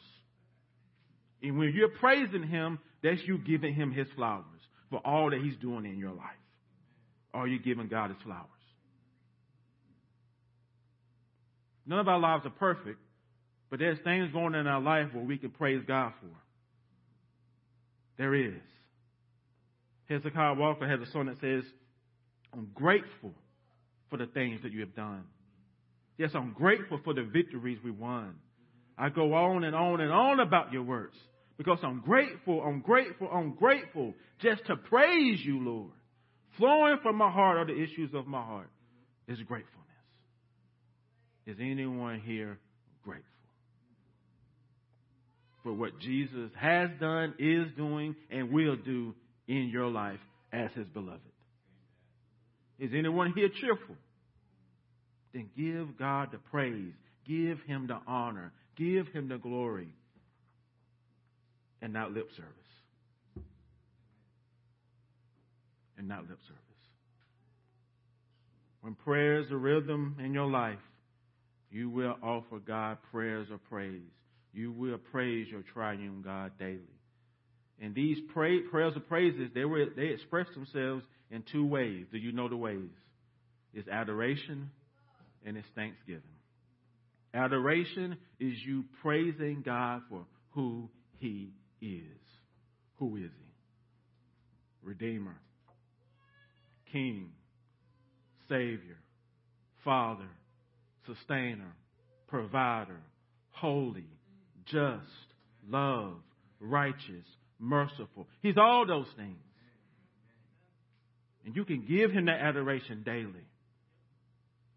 [1.43, 4.45] And when you're praising him, that's you giving him his flowers
[4.91, 6.27] for all that he's doing in your life.
[7.33, 8.47] Are you giving God his flowers?
[11.87, 12.99] None of our lives are perfect,
[13.71, 16.29] but there's things going on in our life where we can praise God for.
[18.19, 18.61] There is.
[20.09, 21.65] Hezekiah Walker has a song that says,
[22.53, 23.33] I'm grateful
[24.11, 25.25] for the things that you have done.
[26.17, 28.35] Yes, I'm grateful for the victories we won.
[28.97, 31.17] I go on and on and on about your works,
[31.57, 35.93] Because I'm grateful, I'm grateful, I'm grateful just to praise you, Lord.
[36.57, 38.71] Flowing from my heart are the issues of my heart
[39.29, 39.75] is gratefulness.
[41.47, 42.59] Is anyone here
[43.05, 43.25] grateful
[45.63, 49.15] for what Jesus has done, is doing, and will do
[49.47, 50.21] in your life
[50.53, 51.21] as his beloved?
[52.79, 53.97] Is anyone here cheerful?
[55.33, 56.93] Then give God the praise,
[57.27, 59.89] give him the honor, give him the glory,
[61.83, 62.53] and not lip service.
[65.97, 66.63] And not lip service.
[68.81, 70.79] When prayer is a rhythm in your life,
[71.71, 74.01] you will offer God prayers of praise.
[74.55, 76.79] You will praise your triune God daily.
[77.81, 82.07] And these pray, prayers of praises, they were they express themselves in two ways.
[82.11, 82.91] Do you know the ways?
[83.75, 84.71] It's adoration
[85.45, 86.23] and it's thanksgiving.
[87.35, 92.03] Adoration is you praising God for who He is.
[92.99, 93.49] Who is He?
[94.83, 95.37] Redeemer,
[96.91, 97.31] King,
[98.49, 98.99] Savior,
[99.85, 100.29] Father,
[101.07, 101.75] Sustainer,
[102.29, 103.01] Provider,
[103.51, 104.07] Holy,
[104.67, 105.05] Just,
[105.69, 106.17] Love,
[106.61, 107.27] Righteous,
[107.59, 108.27] Merciful.
[108.43, 109.37] He's all those things.
[111.49, 113.47] And you can give Him that adoration daily.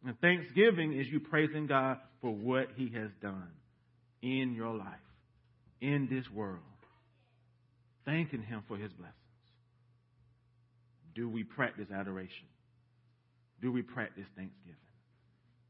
[0.05, 3.49] And thanksgiving is you praising God for what He has done
[4.22, 4.88] in your life,
[5.82, 6.59] in this world.
[8.05, 9.17] Thanking Him for His blessings.
[11.13, 12.47] Do we practice adoration?
[13.61, 14.78] Do we practice thanksgiving?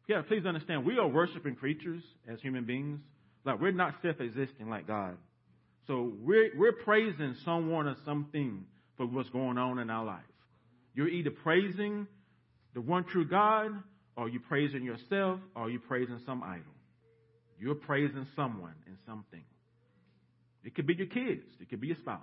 [0.08, 2.99] Yeah, please understand, we are worshiping creatures as human beings.
[3.43, 5.18] Like, we're not self existing like God.
[5.88, 8.66] So, we're, we're praising someone or something
[8.97, 10.22] for what's going on in our life.
[10.94, 12.08] You're either praising
[12.74, 13.72] the one true God
[14.18, 16.64] or you're praising yourself or you're praising some idol?
[17.60, 19.44] You're praising someone and something.
[20.64, 21.44] It could be your kids.
[21.60, 22.22] It could be your spouse.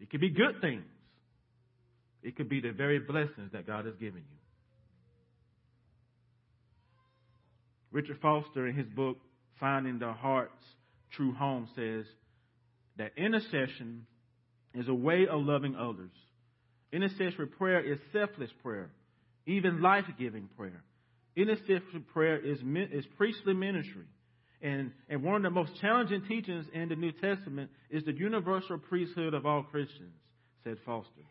[0.00, 0.84] It could be good things.
[2.22, 4.36] It could be the very blessings that God has given you.
[7.92, 9.18] Richard Foster, in his book,
[9.58, 10.64] Finding the Heart's
[11.12, 12.06] True Home, says
[12.98, 14.06] that intercession
[14.74, 16.12] is a way of loving others.
[16.92, 18.90] Intercessory prayer is selfless prayer
[19.46, 20.82] even life giving prayer.
[21.36, 22.58] Intercessory prayer is,
[22.92, 24.04] is priestly ministry.
[24.62, 28.78] And, and one of the most challenging teachings in the New Testament is the universal
[28.78, 30.12] priesthood of all Christians,
[30.64, 31.22] said Foster.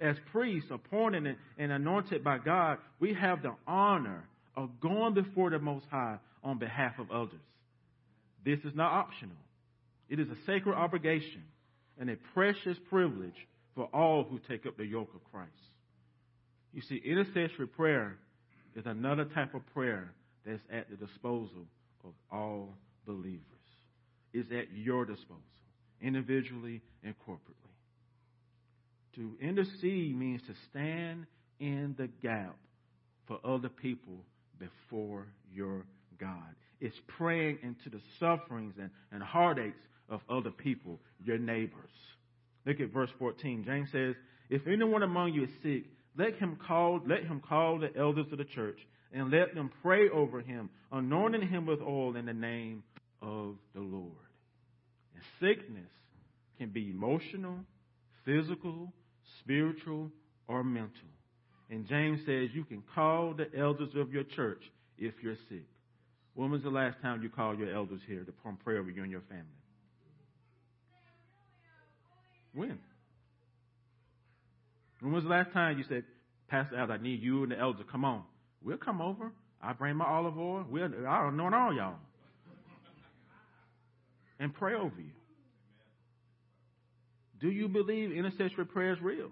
[0.00, 4.24] As priests appointed and, and anointed by God, we have the honor
[4.56, 7.40] of going before the Most High on behalf of others.
[8.44, 9.36] This is not optional.
[10.08, 11.42] It is a sacred obligation
[12.00, 13.34] and a precious privilege
[13.78, 15.52] for all who take up the yoke of Christ.
[16.72, 18.18] You see, intercessory prayer
[18.74, 20.10] is another type of prayer
[20.44, 21.64] that's at the disposal
[22.02, 22.74] of all
[23.06, 23.40] believers.
[24.32, 25.44] It's at your disposal,
[26.02, 27.70] individually and corporately.
[29.14, 31.26] To intercede means to stand
[31.60, 32.56] in the gap
[33.28, 34.24] for other people
[34.58, 35.86] before your
[36.18, 36.56] God.
[36.80, 41.92] It's praying into the sufferings and, and heartaches of other people, your neighbors.
[42.66, 43.64] Look at verse 14.
[43.64, 44.14] James says,
[44.50, 45.84] If anyone among you is sick,
[46.16, 48.78] let him call, let him call the elders of the church
[49.12, 52.82] and let them pray over him, anointing him with oil in the name
[53.22, 54.12] of the Lord.
[55.14, 55.90] And sickness
[56.58, 57.58] can be emotional,
[58.24, 58.92] physical,
[59.40, 60.10] spiritual,
[60.48, 61.08] or mental.
[61.70, 64.62] And James says you can call the elders of your church
[64.96, 65.66] if you're sick.
[66.34, 68.32] When was the last time you called your elders here to
[68.64, 69.44] pray over you and your family?
[72.54, 72.78] When?
[75.00, 76.04] When was the last time you said,
[76.48, 77.84] Pastor I need you and the elder.
[77.84, 78.22] Come on.
[78.62, 79.32] We'll come over.
[79.62, 80.64] I bring my olive oil.
[80.68, 81.96] We'll, I'll anoint all y'all.
[84.40, 85.10] And pray over you.
[87.40, 89.30] Do you believe intercessory prayer is real?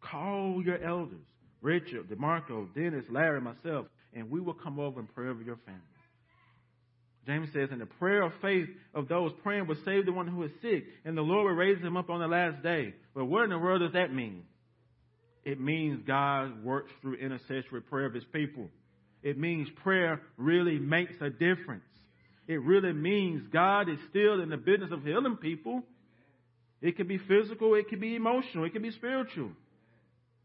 [0.00, 1.24] Call your elders,
[1.60, 5.80] Richard, DeMarco, Dennis, Larry, myself, and we will come over and pray over your family.
[7.26, 10.42] James says, and the prayer of faith of those praying will save the one who
[10.42, 12.94] is sick, and the Lord will raise him up on the last day.
[13.14, 14.42] But what in the world does that mean?
[15.44, 18.68] It means God works through intercessory prayer of his people.
[19.22, 21.84] It means prayer really makes a difference.
[22.48, 25.82] It really means God is still in the business of healing people.
[26.80, 29.50] It can be physical, it can be emotional, it can be spiritual.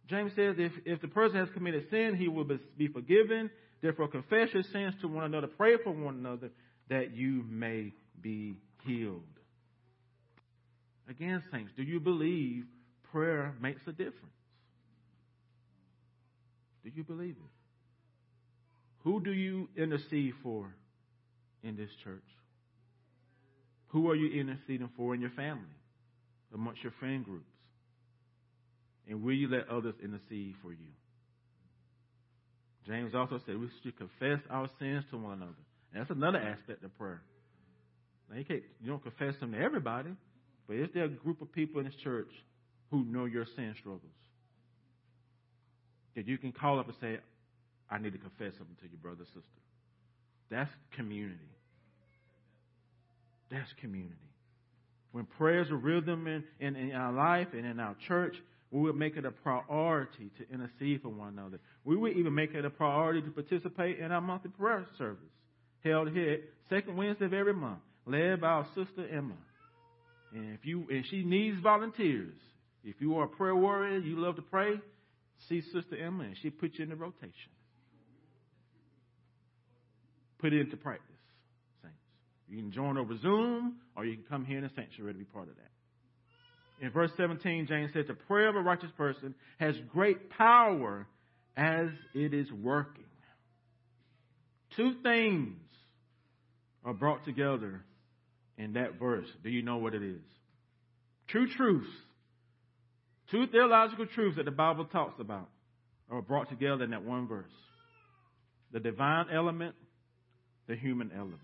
[0.07, 2.45] James says if, if the person has committed sin, he will
[2.77, 3.49] be forgiven.
[3.81, 6.49] Therefore, confess your sins to one another, pray for one another,
[6.89, 9.21] that you may be healed.
[11.09, 12.65] Again, saints, do you believe
[13.11, 14.15] prayer makes a difference?
[16.83, 17.51] Do you believe it?
[19.03, 20.73] Who do you intercede for
[21.63, 22.23] in this church?
[23.87, 25.63] Who are you interceding for in your family,
[26.53, 27.45] amongst your friend groups?
[29.09, 30.91] And will you let others intercede for you?
[32.85, 35.53] James also said we should confess our sins to one another.
[35.93, 37.21] That's another aspect of prayer.
[38.29, 40.09] Now you, can't, you don't confess them to everybody,
[40.67, 42.29] but is there a group of people in this church
[42.91, 44.01] who know your sin struggles?
[46.15, 47.19] That you can call up and say,
[47.89, 49.61] I need to confess something to you, brother, or sister.
[50.49, 51.39] That's community.
[53.49, 54.15] That's community.
[55.11, 58.35] When prayers are rhythm in, in, in our life and in our church,
[58.71, 61.59] we would make it a priority to intercede for one another.
[61.85, 65.29] We would even make it a priority to participate in our monthly prayer service
[65.83, 69.35] held here second Wednesday of every month, led by our sister Emma.
[70.33, 72.35] And if you and she needs volunteers.
[72.83, 74.75] If you are a prayer warrior, you love to pray,
[75.49, 77.51] see Sister Emma and she put you in the rotation.
[80.39, 81.03] Put it into practice,
[81.81, 81.97] saints.
[82.47, 85.25] You can join over Zoom or you can come here in the sanctuary to be
[85.25, 86.85] part of that.
[86.85, 91.07] In verse 17, James says, The prayer of a righteous person has great power
[91.55, 93.03] as it is working.
[94.75, 95.57] Two things
[96.87, 97.81] are brought together
[98.57, 99.27] in that verse.
[99.43, 100.21] Do you know what it is?
[101.33, 101.89] Two truths.
[103.29, 105.49] Two theological truths that the Bible talks about
[106.09, 107.51] are brought together in that one verse.
[108.71, 109.75] The divine element,
[110.67, 111.41] the human element.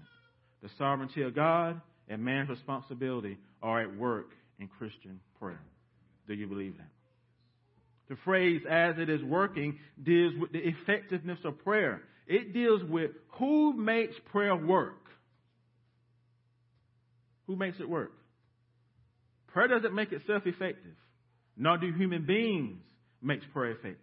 [0.61, 4.29] The sovereignty of God and man's responsibility are at work
[4.59, 5.59] in Christian prayer.
[6.25, 6.87] Do you believe that?
[8.07, 12.01] The phrase as it is working deals with the effectiveness of prayer.
[12.27, 15.02] It deals with who makes prayer work.
[17.47, 18.11] Who makes it work?
[19.47, 20.95] Prayer doesn't make itself effective,
[21.57, 22.79] nor do human beings
[23.21, 23.97] make prayer effective.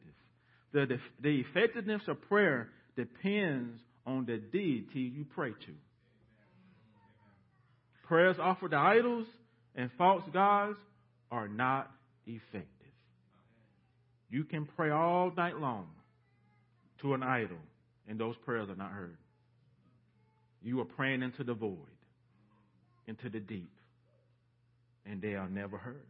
[0.72, 5.72] The, the, the effectiveness of prayer depends on the deity you pray to.
[8.06, 9.26] Prayers offered to idols
[9.74, 10.76] and false gods
[11.30, 11.90] are not
[12.26, 12.66] effective.
[14.30, 15.86] You can pray all night long
[17.02, 17.58] to an idol,
[18.08, 19.16] and those prayers are not heard.
[20.62, 21.76] You are praying into the void,
[23.10, 23.70] into the deep,
[25.04, 26.06] and they are never heard.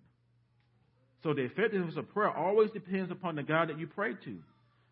[1.22, 4.38] So the effectiveness of prayer always depends upon the God that you pray to.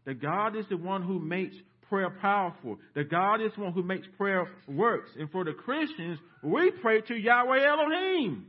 [0.05, 1.55] The God is the one who makes
[1.89, 2.79] prayer powerful.
[2.95, 5.11] The God is the one who makes prayer works.
[5.19, 8.47] And for the Christians, we pray to Yahweh Elohim.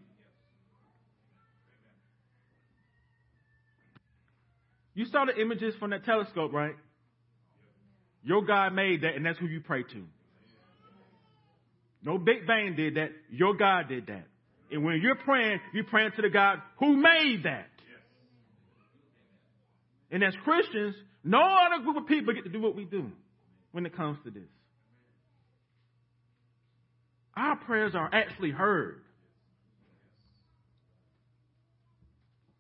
[4.93, 6.76] You saw the images from that telescope, right?
[8.24, 10.05] Your God made that, and that's who you pray to.
[12.04, 13.10] No Big Bang did that.
[13.30, 14.26] Your God did that.
[14.72, 17.68] And when you're praying, you're praying to the God who made that.
[20.12, 23.12] And as Christians, no other group of people get to do what we do
[23.72, 24.50] when it comes to this.
[27.36, 29.02] Our prayers are actually heard.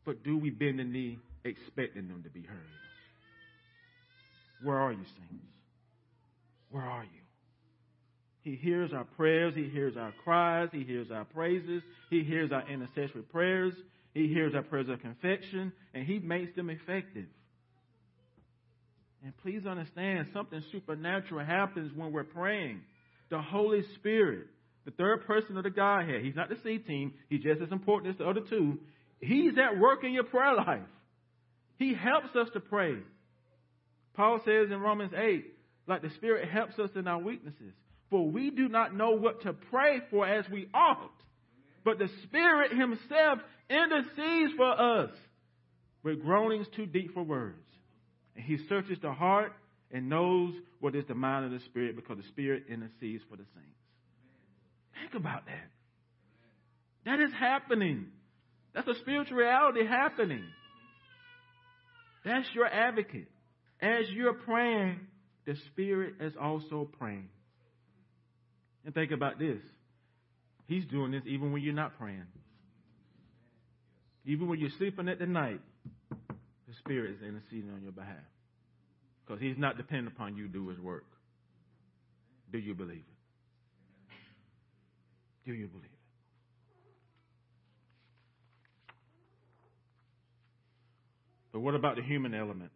[0.05, 2.57] But do we bend the knee expecting them to be heard?
[4.63, 5.45] Where are you, saints?
[6.69, 7.09] Where are you?
[8.41, 9.53] He hears our prayers.
[9.55, 10.69] He hears our cries.
[10.71, 11.83] He hears our praises.
[12.09, 13.73] He hears our intercessory prayers.
[14.13, 17.25] He hears our prayers of confession, and He makes them effective.
[19.23, 22.81] And please understand, something supernatural happens when we're praying.
[23.29, 24.47] The Holy Spirit,
[24.85, 27.13] the third person of the Godhead, He's not the C team.
[27.29, 28.79] He's just as important as the other two.
[29.19, 30.87] He's at work in your prayer life.
[31.77, 32.95] He helps us to pray.
[34.15, 35.45] Paul says in Romans 8,
[35.87, 37.73] like the Spirit helps us in our weaknesses.
[38.09, 41.11] For we do not know what to pray for as we ought.
[41.85, 43.39] But the Spirit Himself
[43.69, 45.11] intercedes for us
[46.03, 47.57] with groanings too deep for words.
[48.35, 49.53] And He searches the heart
[49.91, 53.45] and knows what is the mind of the Spirit because the Spirit intercedes for the
[53.55, 53.79] saints.
[54.99, 55.69] Think about that.
[57.05, 58.07] That is happening.
[58.73, 60.43] That's a spiritual reality happening.
[62.25, 63.27] That's your advocate.
[63.81, 64.99] As you're praying,
[65.45, 67.29] the Spirit is also praying.
[68.85, 69.59] And think about this.
[70.67, 72.27] He's doing this even when you're not praying.
[74.25, 75.59] Even when you're sleeping at the night,
[76.09, 78.15] the Spirit is interceding on your behalf.
[79.25, 81.05] Because He's not dependent upon you to do His work.
[82.51, 84.15] Do you believe it?
[85.45, 85.99] Do you believe it?
[91.51, 92.71] But what about the human element?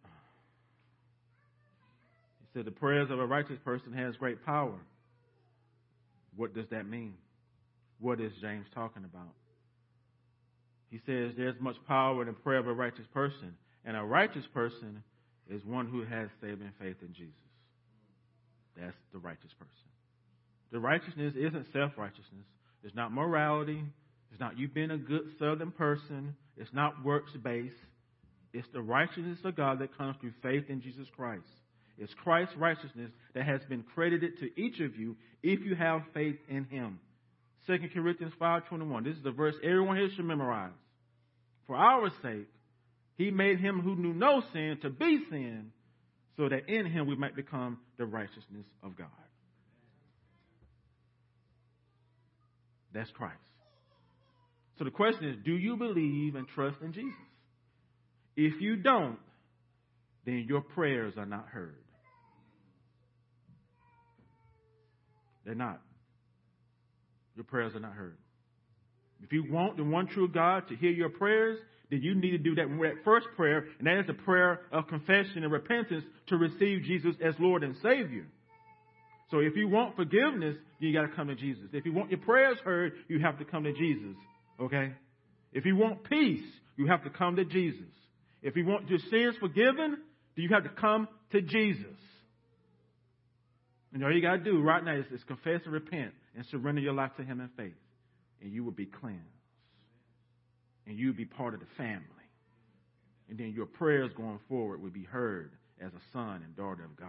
[2.40, 4.78] He said the prayers of a righteous person has great power.
[6.36, 7.14] What does that mean?
[8.00, 9.34] What is James talking about?
[10.90, 13.54] He says there's much power in the prayer of a righteous person,
[13.84, 15.02] and a righteous person
[15.50, 17.34] is one who has saving faith in Jesus.
[18.76, 19.72] That's the righteous person.
[20.72, 22.46] The righteousness isn't self righteousness.
[22.82, 23.82] It's not morality.
[24.30, 26.34] It's not you being a good southern person.
[26.56, 27.74] It's not works based.
[28.52, 31.42] It's the righteousness of God that comes through faith in Jesus Christ.
[31.98, 36.36] It's Christ's righteousness that has been credited to each of you if you have faith
[36.48, 36.98] in him.
[37.66, 39.04] 2 Corinthians 5.21.
[39.04, 40.72] This is the verse everyone here should memorize.
[41.66, 42.48] For our sake,
[43.16, 45.70] he made him who knew no sin to be sin,
[46.36, 49.06] so that in him we might become the righteousness of God.
[52.92, 53.38] That's Christ.
[54.78, 57.12] So the question is, do you believe and trust in Jesus?
[58.36, 59.18] If you don't,
[60.26, 61.83] then your prayers are not heard.
[65.44, 65.80] They're not.
[67.36, 68.16] Your prayers are not heard.
[69.22, 71.58] If you want the one true God to hear your prayers,
[71.90, 74.86] then you need to do that, that first prayer, and that is a prayer of
[74.88, 78.26] confession and repentance to receive Jesus as Lord and Savior.
[79.30, 81.64] So if you want forgiveness, you got to come to Jesus.
[81.72, 84.16] If you want your prayers heard, you have to come to Jesus.
[84.60, 84.92] Okay?
[85.52, 86.44] If you want peace,
[86.76, 87.86] you have to come to Jesus.
[88.42, 89.98] If you want your sins forgiven,
[90.36, 91.86] you have to come to Jesus.
[93.94, 96.80] And all you got to do right now is, is confess and repent and surrender
[96.80, 97.78] your life to Him in faith.
[98.42, 99.22] And you will be cleansed.
[100.86, 102.02] And you will be part of the family.
[103.30, 106.96] And then your prayers going forward will be heard as a son and daughter of
[106.96, 107.08] God.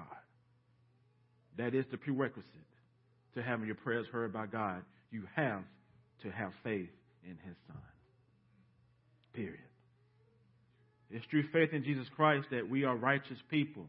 [1.58, 2.46] That is the prerequisite
[3.34, 4.84] to having your prayers heard by God.
[5.12, 5.64] You have
[6.22, 6.90] to have faith
[7.24, 7.78] in His Son.
[9.34, 9.60] Period.
[11.10, 13.88] It's through faith in Jesus Christ that we are righteous people.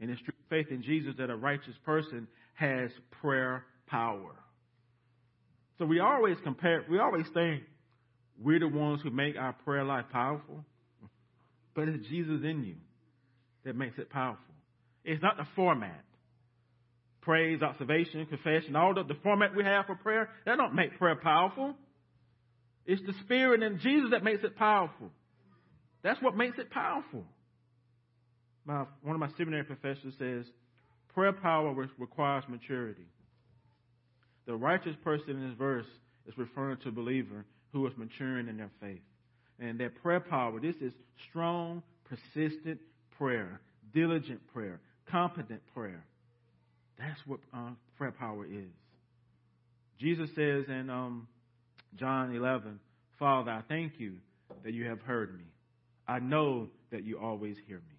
[0.00, 2.90] And it's through faith in Jesus that a righteous person has
[3.20, 4.34] prayer power.
[5.78, 7.62] So we always compare, we always think
[8.40, 10.64] we're the ones who make our prayer life powerful.
[11.74, 12.76] But it's Jesus in you
[13.64, 14.54] that makes it powerful.
[15.04, 16.04] It's not the format.
[17.20, 21.16] Praise, observation, confession, all the, the format we have for prayer, that don't make prayer
[21.16, 21.74] powerful.
[22.86, 25.10] It's the Spirit and Jesus that makes it powerful.
[26.02, 27.24] That's what makes it powerful.
[28.64, 30.46] My, one of my seminary professors says,
[31.14, 33.06] prayer power requires maturity.
[34.46, 35.86] The righteous person in this verse
[36.26, 39.00] is referring to a believer who is maturing in their faith.
[39.58, 40.92] And that prayer power, this is
[41.28, 42.80] strong, persistent
[43.18, 43.60] prayer,
[43.92, 46.04] diligent prayer, competent prayer.
[46.98, 48.70] That's what uh, prayer power is.
[50.00, 51.28] Jesus says in um,
[51.96, 52.80] John 11,
[53.18, 54.14] Father, I thank you
[54.64, 55.44] that you have heard me.
[56.06, 57.93] I know that you always hear me.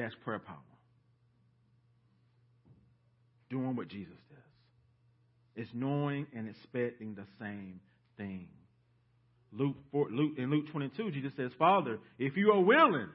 [0.00, 0.56] That's prayer power.
[3.50, 4.38] Doing what Jesus does.
[5.56, 7.80] It's knowing and expecting the same
[8.16, 8.48] thing.
[9.52, 13.08] Luke, 4, Luke in Luke 22, Jesus says, Father, if you are willing,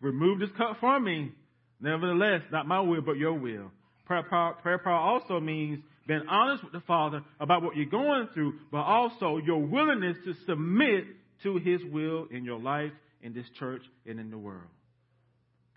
[0.00, 1.32] remove this cup from me.
[1.80, 3.70] Nevertheless, not my will, but your will.
[4.06, 8.28] Prayer power, prayer power also means being honest with the Father about what you're going
[8.32, 11.04] through, but also your willingness to submit
[11.42, 12.92] to His will in your life,
[13.22, 14.68] in this church, and in the world.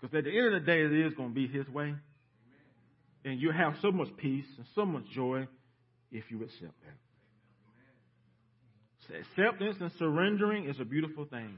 [0.04, 1.94] Because at the end of the day, it is going to be His way.
[3.24, 5.48] And you have so much peace and so much joy
[6.12, 6.74] if you accept
[9.08, 9.16] that.
[9.16, 11.56] acceptance and surrendering is a beautiful thing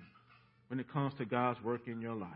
[0.68, 2.30] when it comes to God's work in your life.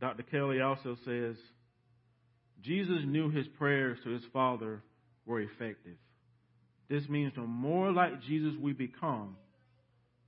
[0.00, 0.22] Dr.
[0.22, 1.36] Kelly also says
[2.62, 4.82] Jesus knew his prayers to his Father
[5.26, 5.98] were effective.
[6.88, 9.36] This means the more like Jesus we become,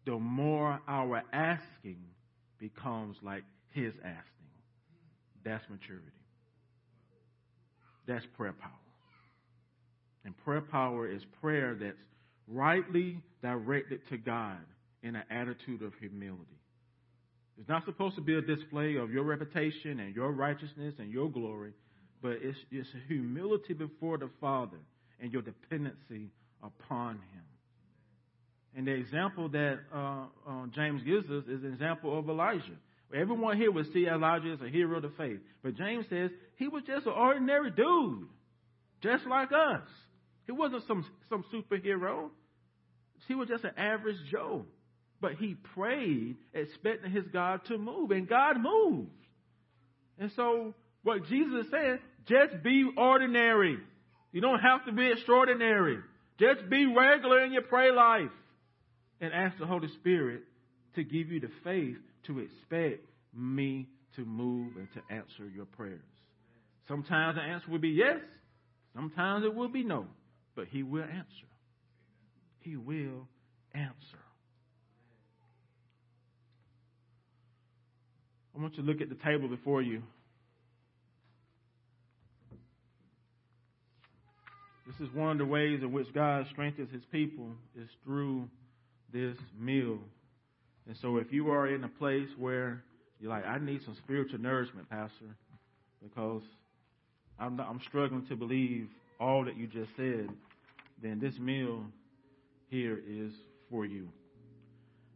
[0.06, 1.98] the more our asking
[2.58, 4.22] becomes like his asking.
[5.44, 6.06] That's maturity.
[8.06, 8.70] That's prayer power.
[10.24, 11.96] And prayer power is prayer that's
[12.48, 14.58] rightly directed to God
[15.02, 16.42] in an attitude of humility.
[17.58, 21.30] It's not supposed to be a display of your reputation and your righteousness and your
[21.30, 21.72] glory
[22.24, 24.78] but it's, it's humility before the Father
[25.20, 26.30] and your dependency
[26.62, 27.44] upon Him.
[28.76, 32.76] And the example that uh, uh, James gives us is an example of Elijah.
[33.14, 35.38] Everyone here would see Elijah as a hero of the faith.
[35.62, 38.26] But James says he was just an ordinary dude,
[39.02, 39.86] just like us.
[40.46, 42.30] He wasn't some, some superhero.
[43.28, 44.64] He was just an average Joe.
[45.20, 49.10] But he prayed expecting his God to move, and God moved.
[50.18, 53.78] And so what Jesus is saying, just be ordinary.
[54.32, 55.98] You don't have to be extraordinary.
[56.40, 58.30] Just be regular in your prayer life.
[59.24, 60.42] And ask the Holy Spirit
[60.96, 61.96] to give you the faith
[62.26, 66.02] to expect me to move and to answer your prayers.
[66.86, 68.18] Sometimes the answer will be yes.
[68.94, 70.04] Sometimes it will be no.
[70.54, 71.48] But He will answer.
[72.60, 73.26] He will
[73.72, 73.94] answer.
[78.54, 80.02] I want you to look at the table before you.
[84.86, 88.50] This is one of the ways in which God strengthens his people is through
[89.14, 89.98] this meal.
[90.86, 92.82] And so if you are in a place where
[93.18, 95.36] you're like, I need some spiritual nourishment, Pastor,
[96.02, 96.42] because
[97.38, 98.88] I'm, not, I'm struggling to believe
[99.18, 100.28] all that you just said,
[101.02, 101.84] then this meal
[102.68, 103.32] here is
[103.70, 104.08] for you.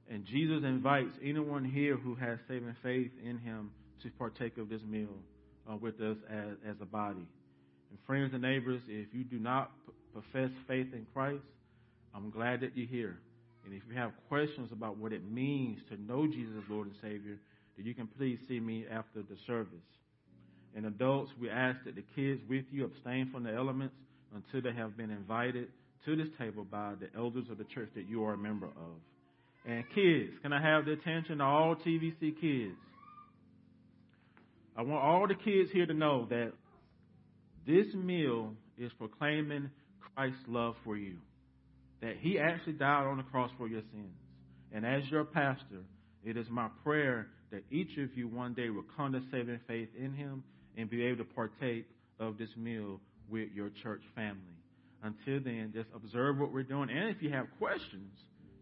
[0.08, 3.70] And Jesus invites anyone here who has saving faith in him
[4.02, 5.08] to partake of this meal
[5.70, 7.26] uh, with us as, as a body.
[7.90, 9.70] And friends and neighbors, if you do not
[10.12, 11.42] profess faith in Christ,
[12.14, 13.18] I'm glad that you're here.
[13.64, 17.38] And if you have questions about what it means to know Jesus Lord and Savior,
[17.76, 19.74] then you can please see me after the service.
[20.74, 23.94] And adults, we ask that the kids with you abstain from the elements
[24.34, 25.68] until they have been invited
[26.04, 29.66] to this table by the elders of the church that you are a member of.
[29.66, 32.76] And kids, can I have the attention of all TVC kids?
[34.76, 36.52] I want all the kids here to know that
[37.66, 39.70] this meal is proclaiming
[40.14, 41.16] Christ's love for you.
[42.00, 44.14] That he actually died on the cross for your sins.
[44.72, 45.82] And as your pastor,
[46.24, 49.88] it is my prayer that each of you one day will come to saving faith
[49.98, 50.44] in him
[50.76, 51.86] and be able to partake
[52.20, 54.42] of this meal with your church family.
[55.02, 56.90] Until then, just observe what we're doing.
[56.90, 58.12] And if you have questions,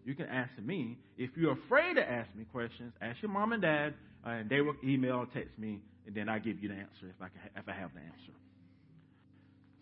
[0.05, 0.99] you can ask me.
[1.18, 4.61] If you're afraid to ask me questions, ask your mom and dad, uh, and they
[4.61, 7.41] will email or text me, and then I give you the answer if I, can,
[7.57, 8.32] if I have the answer.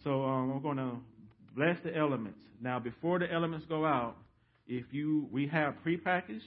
[0.02, 0.96] So um, I'm going to
[1.55, 2.38] bless the elements.
[2.61, 4.16] Now, before the elements go out,
[4.66, 6.40] if you we have prepackaged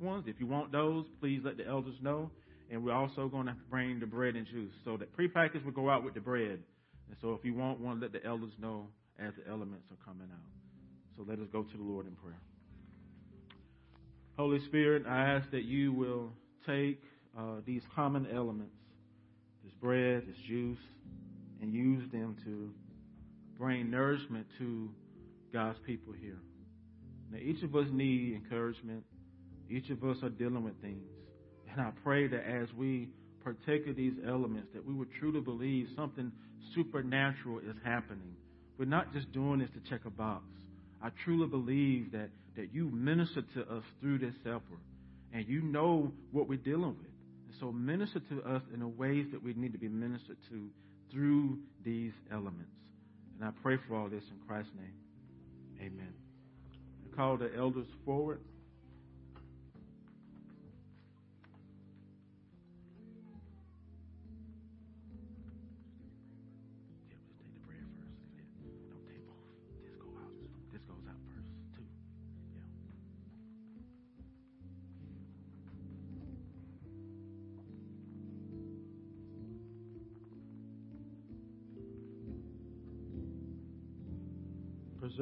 [0.00, 0.24] ones.
[0.26, 2.30] If you want those, please let the elders know.
[2.70, 4.72] And we're also going to bring the bread and juice.
[4.84, 6.58] So the prepackaged will go out with the bread.
[7.08, 8.86] And so if you want one, let the elders know
[9.18, 10.50] as the elements are coming out.
[11.16, 12.40] So let us go to the Lord in prayer.
[14.36, 16.32] Holy Spirit, I ask that you will
[16.66, 17.00] take
[17.38, 18.74] uh, these common elements,
[19.62, 20.78] this bread, this juice,
[21.62, 22.70] and use them to
[23.64, 24.90] bring nourishment to
[25.50, 26.36] God's people here.
[27.32, 29.04] Now, each of us need encouragement.
[29.70, 31.08] Each of us are dealing with things.
[31.72, 33.08] And I pray that as we
[33.42, 36.30] partake of these elements, that we would truly believe something
[36.74, 38.36] supernatural is happening.
[38.76, 40.44] We're not just doing this to check a box.
[41.02, 44.76] I truly believe that, that you minister to us through this supper.
[45.32, 47.14] And you know what we're dealing with.
[47.48, 50.68] And so minister to us in the ways that we need to be ministered to
[51.10, 52.68] through these elements.
[53.36, 54.94] And I pray for all this in Christ's name.
[55.80, 56.14] Amen.
[57.04, 58.40] I call the elders forward.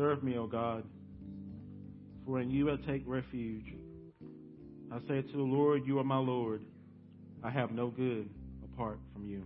[0.02, 0.82] Preserve me, O God,
[2.26, 3.72] for in you I take refuge.
[4.90, 6.62] I say to the Lord, You are my Lord.
[7.44, 8.28] I have no good
[8.64, 9.44] apart from you.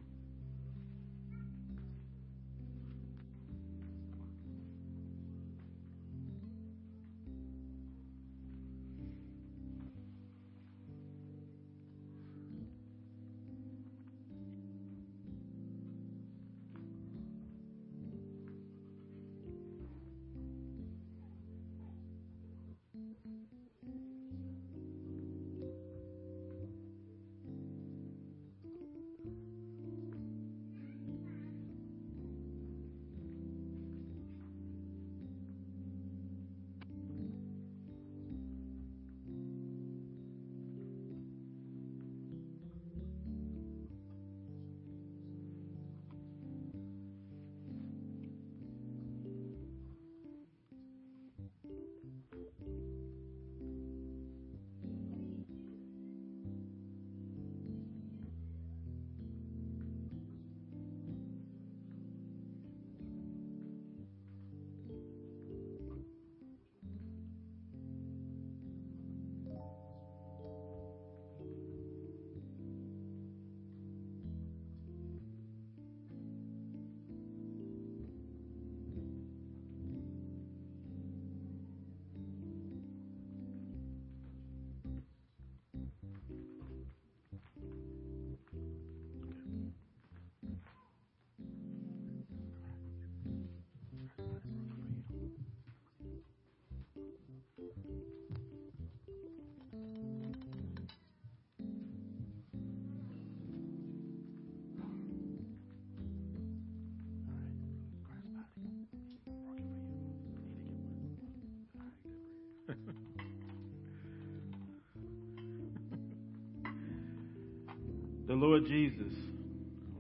[118.27, 119.13] The Lord Jesus,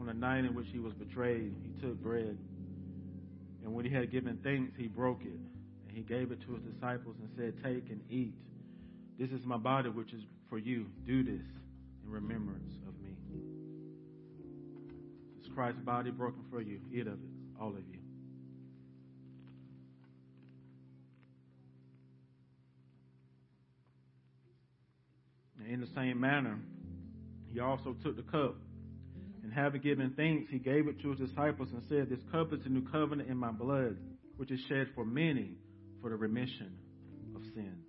[0.00, 2.36] on the night in which he was betrayed, he took bread.
[3.64, 5.38] And when he had given thanks, he broke it.
[5.88, 8.34] And he gave it to his disciples and said, Take and eat.
[9.18, 10.86] This is my body, which is for you.
[11.06, 11.42] Do this
[12.04, 13.10] in remembrance of me.
[15.36, 16.80] This is Christ's body broken for you.
[16.92, 17.25] Eat of it,
[27.86, 28.56] also took the cup.
[29.42, 32.60] And having given thanks, he gave it to his disciples and said, This cup is
[32.64, 33.96] the new covenant in my blood,
[34.36, 35.52] which is shed for many
[36.00, 36.76] for the remission
[37.34, 37.85] of sins.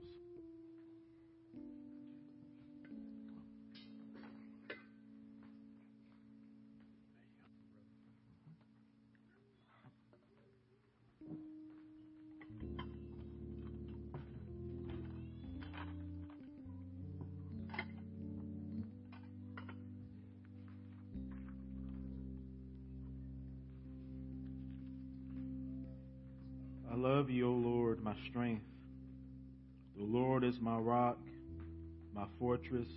[32.68, 32.88] Fortress,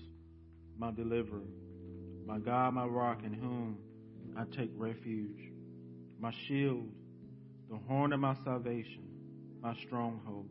[0.78, 1.42] my deliverer,
[2.26, 3.78] my God, my rock, in whom
[4.36, 5.50] I take refuge,
[6.18, 6.88] my shield,
[7.70, 9.02] the horn of my salvation,
[9.62, 10.48] my stronghold.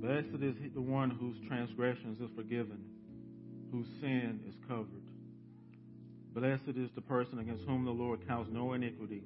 [0.00, 2.78] Blessed is the one whose transgressions is forgiven,
[3.72, 4.86] whose sin is covered.
[6.34, 9.22] Blessed is the person against whom the Lord counts no iniquity,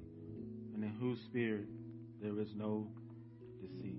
[0.73, 1.65] and in whose spirit
[2.21, 2.87] there is no
[3.61, 3.97] deceit.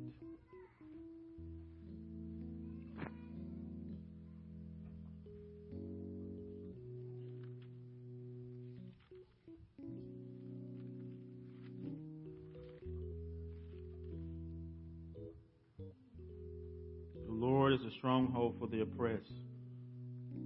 [17.26, 19.22] The Lord is a stronghold for the oppressed,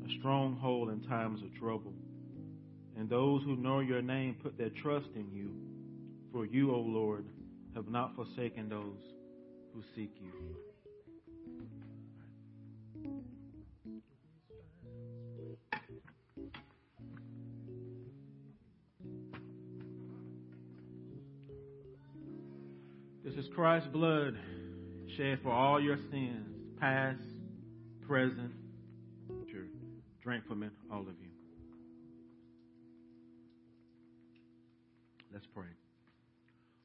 [0.04, 1.92] a stronghold in times of trouble.
[2.96, 5.50] And those who know your name put their trust in you.
[6.32, 7.24] For you, O Lord,
[7.74, 9.00] have not forsaken those
[9.74, 10.30] who seek you.
[23.24, 24.36] This is Christ's blood
[25.16, 26.46] shed for all your sins,
[26.78, 27.18] past,
[28.06, 28.52] present,
[29.26, 29.66] future.
[30.22, 31.33] Drink from it, all of you.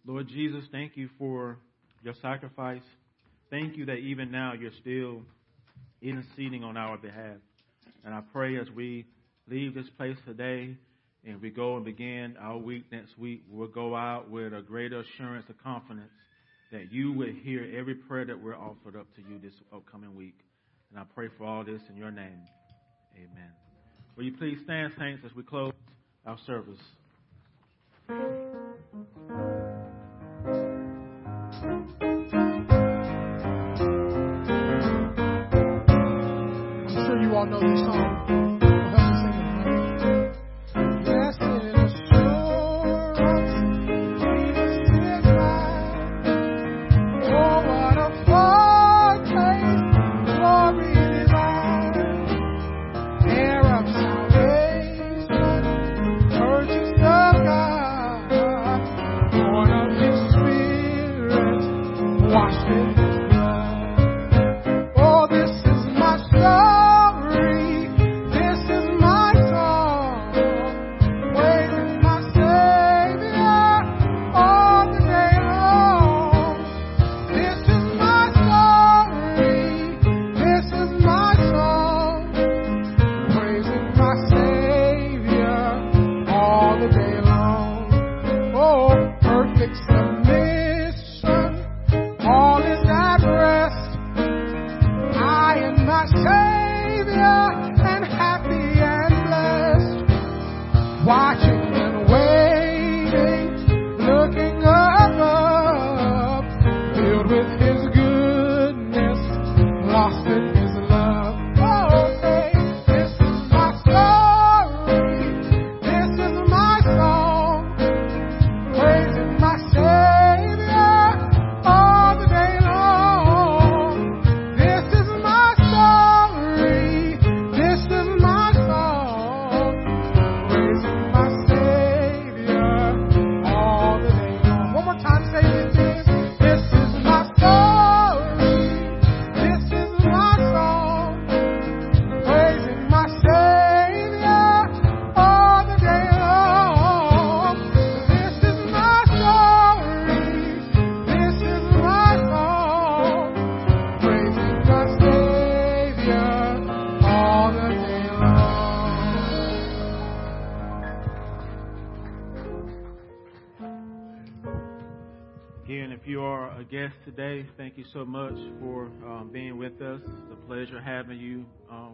[0.10, 1.60] Lord Jesus, thank you for
[2.02, 2.82] your sacrifice.
[3.52, 5.22] Thank you that even now you're still
[6.02, 7.38] interceding on our behalf.
[8.04, 9.06] And I pray as we
[9.48, 10.76] leave this place today
[11.24, 15.02] and we go and begin our week next week, we'll go out with a greater
[15.02, 16.10] assurance of confidence
[16.72, 20.40] that you will hear every prayer that we're offered up to you this upcoming week.
[20.90, 22.42] And I pray for all this in your name.
[23.16, 23.52] Amen.
[24.16, 25.72] Will you please stand, saints, as we close
[26.26, 26.80] our service?
[36.74, 38.19] I'm sure you all know this song.
[62.70, 62.99] Spirit,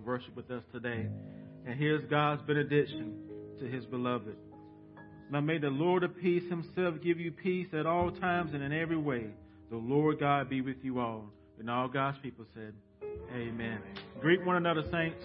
[0.06, 1.07] worship with us today.
[1.65, 3.15] And here's God's benediction
[3.60, 4.36] to his beloved.
[5.32, 8.72] Now may the Lord of peace himself give you peace at all times and in
[8.72, 9.26] every way.
[9.72, 11.26] The Lord God be with you all.
[11.60, 12.73] And all God's people said,
[13.34, 13.80] Amen.
[14.22, 15.23] Greet one another, saints.